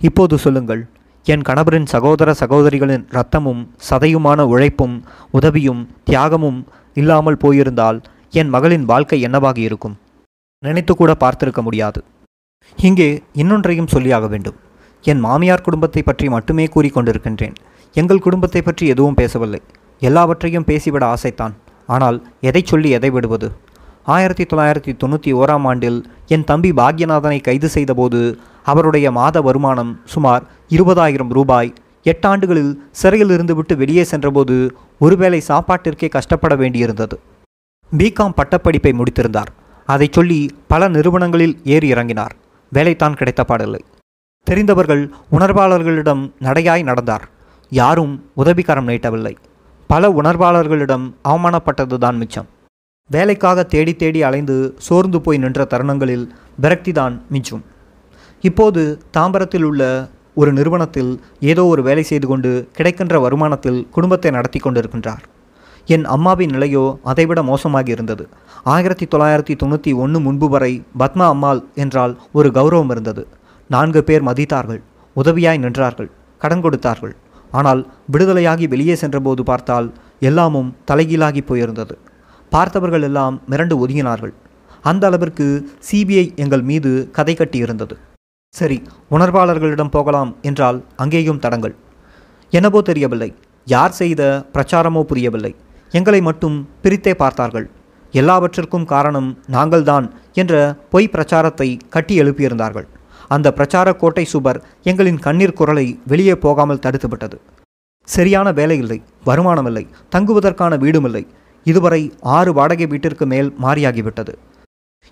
இப்போது 0.00 0.34
சொல்லுங்கள் 0.44 0.82
என் 1.26 1.44
கணவரின் 1.48 1.88
சகோதர 1.92 2.30
சகோதரிகளின் 2.40 3.04
இரத்தமும் 3.12 3.62
சதையுமான 3.88 4.40
உழைப்பும் 4.52 4.96
உதவியும் 5.38 5.82
தியாகமும் 6.08 6.58
இல்லாமல் 7.00 7.40
போயிருந்தால் 7.44 7.98
என் 8.40 8.50
மகளின் 8.54 8.84
வாழ்க்கை 8.90 9.18
என்னவாக 9.26 9.58
இருக்கும் 9.68 9.96
நினைத்து 10.62 10.92
கூட 10.94 11.12
பார்த்திருக்க 11.22 11.60
முடியாது. 11.62 12.00
இங்கே 12.78 13.08
இன்னொன்றையும் 13.42 13.92
சொல்லியாக 13.94 14.28
வேண்டும். 14.34 14.58
என் 15.10 15.22
மாமியார் 15.24 15.64
குடும்பத்தை 15.66 16.02
பற்றி 16.02 16.26
மட்டுமே 16.34 16.64
கூறிக்கொண்டிருக்கின்றேன். 16.74 17.56
எங்கள் 18.00 18.24
குடும்பத்தை 18.26 18.60
பற்றி 18.62 18.84
எதுவும் 18.94 19.18
பேசவில்லை. 19.20 19.60
எல்லாவற்றையும் 20.08 20.66
பேசிவிட 20.70 21.04
ஆசைத்தான். 21.14 21.54
ஆனால் 21.88 22.18
எதை 22.48 22.62
சொல்லி 22.72 22.90
எதை 22.98 23.10
விடுவது? 23.10 23.48
ஆயிரத்தி 24.14 24.44
தொள்ளாயிரத்தி 24.44 24.92
தொண்ணூற்றி 25.02 25.30
ஓராம் 25.40 25.66
ஆண்டில் 25.70 25.98
என் 26.34 26.46
தம்பி 26.50 26.70
பாக்யநாதனை 26.80 27.38
கைது 27.40 27.68
செய்தபோது 27.68 28.20
அவருடைய 28.72 29.06
மாத 29.18 29.40
வருமானம் 29.46 29.92
சுமார் 30.12 30.44
இருபதாயிரம் 30.76 31.32
ரூபாய். 31.38 31.70
எட்டாண்டுகளில் 32.12 32.72
சிறையில் 33.00 33.32
இருந்துவிட்டு 33.36 33.76
வெளியே 33.82 34.04
சென்றபோது 34.10 34.56
ஒருவேளை 35.04 35.40
சாப்பாட்டிற்கே 35.48 36.08
கஷ்டப்பட 36.16 36.54
வேண்டியிருந்தது. 36.62 37.16
பிகாம் 37.92 38.36
பட்டப்படிப்பை 38.40 38.92
முடித்திருந்தார். 39.00 39.50
அதை 39.88 40.08
சொல்லி 40.18 40.38
பல 40.72 40.88
நிறுவனங்களில் 40.96 41.56
ஏறி 41.74 41.88
இறங்கினார். 41.94 42.34
வேலைத்தான் 42.72 43.18
கிடைத்த 43.20 43.42
பாடில்லை. 43.50 43.82
தெரிந்தவர்கள் 44.46 45.10
உணர்வாளர்களிடம் 45.32 46.32
நடையாய் 46.38 46.82
நடந்தார். 46.82 47.28
யாரும் 47.72 48.30
உதவிகரம் 48.36 48.88
நீட்டவில்லை. 48.88 49.34
பல 49.86 50.08
உணர்வாளர்களிடம் 50.08 51.14
அவமானப்பட்டதுதான் 51.28 52.16
மிச்சம். 52.16 52.48
வேலைக்காக 53.10 53.62
தேடி 53.62 53.94
தேடி 53.94 54.22
அலைந்து 54.22 54.74
சோர்ந்து 54.78 55.20
போய் 55.20 55.38
நின்ற 55.38 55.64
தருணங்களில் 55.64 56.26
விரக்திதான் 56.62 57.14
மிஞ்சும். 57.32 57.62
இப்போது 58.40 59.00
தாம்பரத்தில் 59.16 59.62
உள்ள 59.62 60.10
ஒரு 60.34 60.52
நிறுவனத்தில் 60.52 61.22
ஏதோ 61.40 61.64
ஒரு 61.64 61.82
வேலை 61.82 62.02
செய்து 62.02 62.26
கொண்டு 62.26 62.68
கிடைக்கின்ற 62.72 63.28
வருமானத்தில் 63.28 63.88
குடும்பத்தை 63.88 64.30
நடத்தி 64.30 64.60
கொண்டிருக்கின்றார். 64.60 65.24
என் 65.86 66.04
அம்மாவின் 66.04 66.50
நிலையோ 66.50 66.96
அதைவிட 67.02 67.42
மோசமாகி 67.42 67.88
இருந்தது. 67.88 68.28
ஆயிரத்தி 68.64 69.06
தொள்ளாயிரத்தி 69.06 69.56
தொண்ணூற்றி 69.62 69.94
ஒன்று 69.94 70.20
முன்பு 70.20 70.48
வரை 70.48 70.82
பத்மா 70.98 71.26
அம்மாள் 71.28 71.62
என்றால் 71.74 72.20
ஒரு 72.32 72.50
கௌரவம் 72.54 72.90
இருந்தது. 72.90 73.28
நான்கு 73.74 74.00
பேர் 74.08 74.24
மதித்தார்கள் 74.28 74.80
உதவியாய் 75.16 75.62
நின்றார்கள் 75.64 76.10
கடன் 76.40 76.64
கொடுத்தார்கள். 76.64 77.14
ஆனால் 77.50 77.82
விடுதலையாகி 78.14 78.66
வெளியே 78.72 78.94
சென்றபோது 79.02 79.42
பார்த்தால் 79.50 79.88
எல்லாமும் 80.28 80.72
தலைகீழாகி 80.90 81.42
போயிருந்தது. 81.50 81.94
பார்த்தவர்கள் 82.52 83.04
எல்லாம் 83.08 83.36
மிரண்டு 83.50 83.74
ஒதுங்கினார்கள். 83.82 84.34
அந்த 84.84 85.04
அளவிற்கு 85.08 85.46
சிபிஐ 85.88 86.24
எங்கள் 86.42 86.64
மீது 86.70 86.90
கதை 87.16 87.34
கட்டியிருந்தது. 87.36 87.94
சரி 88.54 88.76
உணர்வாளர்களிடம் 89.16 89.92
போகலாம் 89.94 90.32
என்றால் 90.48 90.78
அங்கேயும் 91.02 91.40
தடங்கள். 91.44 91.74
என்னவோ 92.52 92.80
தெரியவில்லை. 92.88 93.30
யார் 93.66 93.94
செய்த 94.00 94.22
பிரச்சாரமோ 94.54 95.02
புரியவில்லை. 95.10 95.52
எங்களை 95.98 96.20
மட்டும் 96.28 96.56
பிரித்தே 96.82 97.14
பார்த்தார்கள். 97.22 97.66
எல்லாவற்றிற்கும் 98.14 98.90
காரணம் 98.92 99.30
நாங்கள்தான் 99.54 100.06
என்ற 100.40 100.54
பொய் 100.92 101.12
பிரச்சாரத்தை 101.14 101.68
கட்டி 101.94 102.14
எழுப்பியிருந்தார்கள். 102.22 102.86
அந்த 103.34 103.48
பிரச்சார 103.58 103.88
கோட்டை 104.02 104.24
சுவர் 104.32 104.58
எங்களின் 104.90 105.20
கண்ணீர் 105.26 105.58
குரலை 105.58 105.86
வெளியே 106.12 106.34
போகாமல் 106.44 106.82
தடுத்துவிட்டது. 106.86 107.36
சரியான 108.08 108.48
வேலை 108.58 108.76
இல்லை 108.82 108.98
வருமானம் 109.28 109.68
இல்லை 109.70 109.84
தங்குவதற்கான 110.14 110.72
வீடுமில்லை. 110.82 111.24
இதுவரை 111.66 112.02
ஆறு 112.36 112.50
வாடகை 112.58 112.86
வீட்டிற்கு 112.92 113.26
மேல் 113.32 113.48
மாறியாகிவிட்டது. 113.64 114.34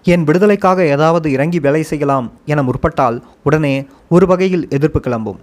என் 0.07 0.25
விடுதலைக்காக 0.29 0.85
ஏதாவது 0.95 1.29
இறங்கி 1.37 1.59
வேலை 1.67 1.83
செய்யலாம் 1.91 2.27
என 2.53 2.63
முற்பட்டால் 2.63 3.19
உடனே 3.47 3.75
ஒரு 4.15 4.27
வகையில் 4.31 4.67
எதிர்ப்பு 4.77 5.01
கிளம்பும். 5.01 5.41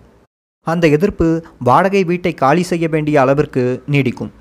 அந்த 0.68 0.86
எதிர்ப்பு 0.96 1.28
வாடகை 1.68 2.02
வீட்டை 2.10 2.34
காலி 2.44 2.64
செய்ய 2.72 2.86
வேண்டிய 2.96 3.18
அளவிற்கு 3.24 3.64
நீடிக்கும். 3.94 4.32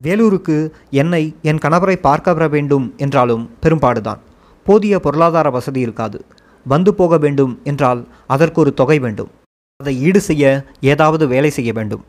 வேலூருக்கு 0.00 0.56
என்னை 1.02 1.22
என் 1.48 1.62
கணவரை 1.64 1.96
பார்க்க 2.08 2.34
வர 2.36 2.44
வேண்டும் 2.54 2.86
என்றாலும் 3.04 3.44
பெரும்பாடுதான். 3.62 4.20
போதிய 4.66 4.94
பொருளாதார 5.06 5.48
வசதி 5.56 5.80
இருக்காது. 5.86 6.18
வந்து 6.66 6.94
போக 6.94 7.18
வேண்டும் 7.18 7.60
என்றால் 7.64 8.06
அதற்கு 8.26 8.60
ஒரு 8.60 8.74
தொகை 8.74 8.98
வேண்டும். 8.98 9.30
அதை 9.76 10.02
ஈடு 10.02 10.20
செய்ய 10.20 10.66
ஏதாவது 10.80 11.28
வேலை 11.28 11.50
செய்ய 11.50 11.72
வேண்டும். 11.72 12.04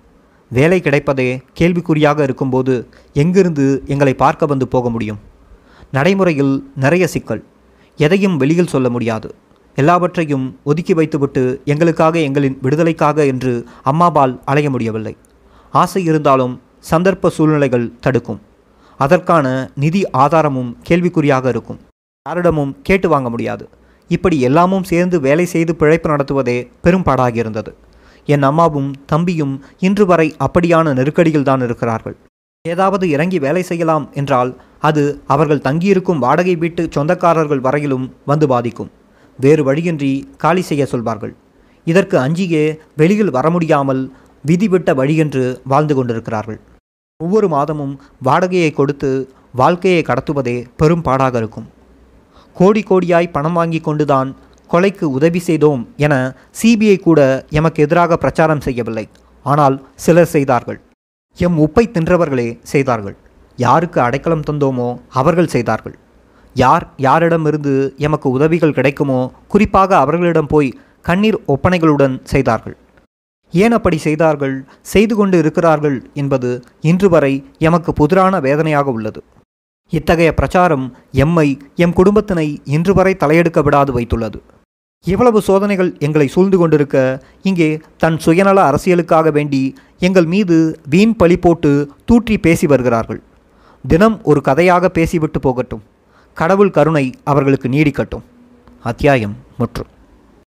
வேலை 0.50 0.82
கிடைப்பதே 0.82 1.42
கேள்விக்குறியாக 1.60 2.20
இருக்கும்போது 2.20 2.88
எங்கிருந்து 3.14 3.84
எங்களை 3.86 4.14
பார்க்க 4.14 4.46
வந்து 4.46 4.68
போக 4.68 4.90
முடியும்? 4.90 5.20
நடைமுறையில் 5.92 6.72
நிறைய 6.76 7.08
சிக்கல். 7.08 7.44
எதையும் 7.96 8.38
வெளியில் 8.38 8.68
சொல்ல 8.68 8.90
முடியாது. 8.90 9.36
எல்லாவற்றையும் 9.76 10.60
ஒதுக்கி 10.64 10.94
வைத்துவிட்டு 10.94 11.62
எங்களுக்காக 11.66 12.20
எங்களின் 12.20 12.58
விடுதலைக்காக 12.62 13.26
என்று 13.26 13.66
அம்மாபால் 13.86 14.40
அலைய 14.46 14.70
முடியவில்லை. 14.70 15.18
ஆசை 15.72 16.04
இருந்தாலும் 16.04 16.62
சந்தர்ப்ப 16.92 17.28
சூழ்நிலைகள் 17.28 17.92
தடுக்கும். 18.00 18.42
அதற்கான 18.98 19.72
நிதி 19.76 20.10
ஆதாரமும் 20.10 20.78
கேள்விக்குறியாக 20.90 21.46
இருக்கும். 21.46 21.80
யாரிடமும் 22.30 22.78
கேட்டு 22.82 23.10
வாங்க 23.10 23.30
முடியாது. 23.30 23.70
இப்படி 24.15 24.38
எல்லாமும் 24.47 24.88
சேர்ந்து 24.91 25.17
வேலை 25.26 25.45
செய்து 25.54 25.74
பிழைப்பு 25.82 26.08
நடத்துவதே 26.12 26.58
பெரும்பாடாக 26.86 27.36
இருந்தது. 27.43 27.71
என் 28.34 28.45
அம்மாவும் 28.50 28.89
தம்பியும் 29.12 29.54
இன்று 29.88 30.06
வரை 30.12 30.28
அப்படியான 30.45 30.93
நெருக்கடியில் 30.97 31.47
தான் 31.50 31.63
இருக்கிறார்கள். 31.67 32.15
ஏதாவது 32.65 33.06
இறங்கி 33.15 33.38
வேலை 33.45 33.63
செய்யலாம் 33.69 34.06
என்றால் 34.21 34.52
அது 34.89 35.04
அவர்கள் 35.34 35.65
தங்கியிருக்கும் 35.67 36.24
வாடகை 36.26 36.56
வீட்டு 36.63 36.84
சொந்தக்காரர்கள் 36.95 37.63
வரையிலும் 37.67 38.06
வந்து 38.32 38.47
பாதிக்கும். 38.54 38.91
வேறு 39.39 39.62
வழியின்றி 39.69 40.12
காலி 40.43 40.63
செய்ய 40.69 40.86
சொல்வார்கள். 40.93 41.34
இதற்கு 41.88 42.15
அஞ்சியே 42.26 42.65
வெளியில் 43.02 43.36
வர 43.38 43.50
முடியாமல் 43.56 44.02
விதிவிட்ட 44.43 44.89
வழியென்று 45.00 45.43
வாழ்ந்து 45.71 45.93
கொண்டிருக்கிறார்கள். 45.97 46.60
ஒவ்வொரு 47.19 47.47
மாதமும் 47.56 47.93
வாடகையை 48.28 48.71
கொடுத்து 48.74 49.12
வாழ்க்கையை 49.62 50.02
கடத்துவதே 50.10 50.58
பெரும் 50.82 51.06
பாடாக 51.08 51.36
இருக்கும். 51.41 51.67
கோடி 52.60 52.82
கோடியாய் 52.90 53.34
பணம் 53.36 53.58
வாங்கி 53.60 53.80
கொண்டுதான் 53.88 54.30
கொலைக்கு 54.70 55.06
உதவி 55.18 55.42
செய்தோம் 55.48 55.82
என 56.06 56.14
சிபிஐ 56.60 56.98
கூட 57.08 57.20
எமக்கு 57.60 57.80
எதிராக 57.86 58.18
பிரச்சாரம் 58.24 58.64
செய்யவில்லை. 58.68 59.06
ஆனால் 59.46 59.76
சிலர் 60.04 60.32
செய்தார்கள். 60.36 60.80
எம் 61.38 61.58
உப்பை 61.66 61.84
தின்றவர்களே 61.96 62.48
செய்தார்கள். 62.74 63.18
யாருக்கு 63.58 64.00
அடைக்கலம் 64.06 64.46
தந்தோமோ 64.50 64.90
அவர்கள் 65.22 65.52
செய்தார்கள். 65.56 65.96
யார் 66.56 66.86
யாரிடமிருந்து 67.08 67.74
எமக்கு 68.08 68.28
உதவிகள் 68.38 68.78
கிடைக்குமோ 68.78 69.20
குறிப்பாக 69.54 69.92
அவர்களிடம் 70.04 70.50
போய் 70.54 70.70
கண்ணீர் 71.10 71.38
ஒப்பனைகளுடன் 71.54 72.16
செய்தார்கள். 72.32 72.76
ஏன் 73.54 73.76
அப்படி 73.78 73.98
செய்தார்கள்? 74.08 74.56
செய்து 74.94 75.14
கொண்டு 75.20 75.36
இருக்கிறார்கள் 75.44 75.98
என்பது 76.22 76.50
இன்று 76.92 77.08
வரை 77.14 77.34
எமக்கு 77.68 77.92
புதிரான 78.00 78.34
வேதனையாக 78.48 78.90
உள்ளது. 78.98 79.22
இத்தகைய 79.97 80.30
பிரச்சாரம் 80.34 80.84
எம்மை 81.23 81.47
எம் 81.84 81.95
குடும்பத்தினை 81.97 82.45
இன்று 82.75 82.93
வரை 82.97 83.13
தலையெடுக்க 83.19 83.60
விடாது 83.63 83.91
வைத்துள்ளது. 83.97 84.39
இவ்வளவு 85.06 85.39
சோதனைகள் 85.47 85.89
எங்களை 86.06 86.27
சூழ்ந்து 86.36 86.58
கொண்டிருக்க 86.58 86.97
இங்கே 87.47 87.69
தன் 88.04 88.17
சுயநல 88.25 88.58
அரசியலுக்காக 88.69 89.32
வேண்டி 89.38 89.62
எங்கள் 90.08 90.27
மீது 90.34 90.58
வீண் 90.93 91.15
பழி 91.21 91.38
போட்டு 91.45 91.71
தூற்றி 92.06 92.38
பேசி 92.45 92.67
வருகிறார்கள். 92.73 93.21
தினம் 93.86 94.17
ஒரு 94.23 94.41
கதையாக 94.41 94.89
பேசிவிட்டு 94.97 95.39
போகட்டும். 95.39 95.84
கடவுள் 96.38 96.75
கருணை 96.77 97.06
அவர்களுக்கு 97.32 97.69
நீடிக்கட்டும். 97.69 98.25
அத்தியாயம் 98.91 99.36
முற்றும் 99.58 99.91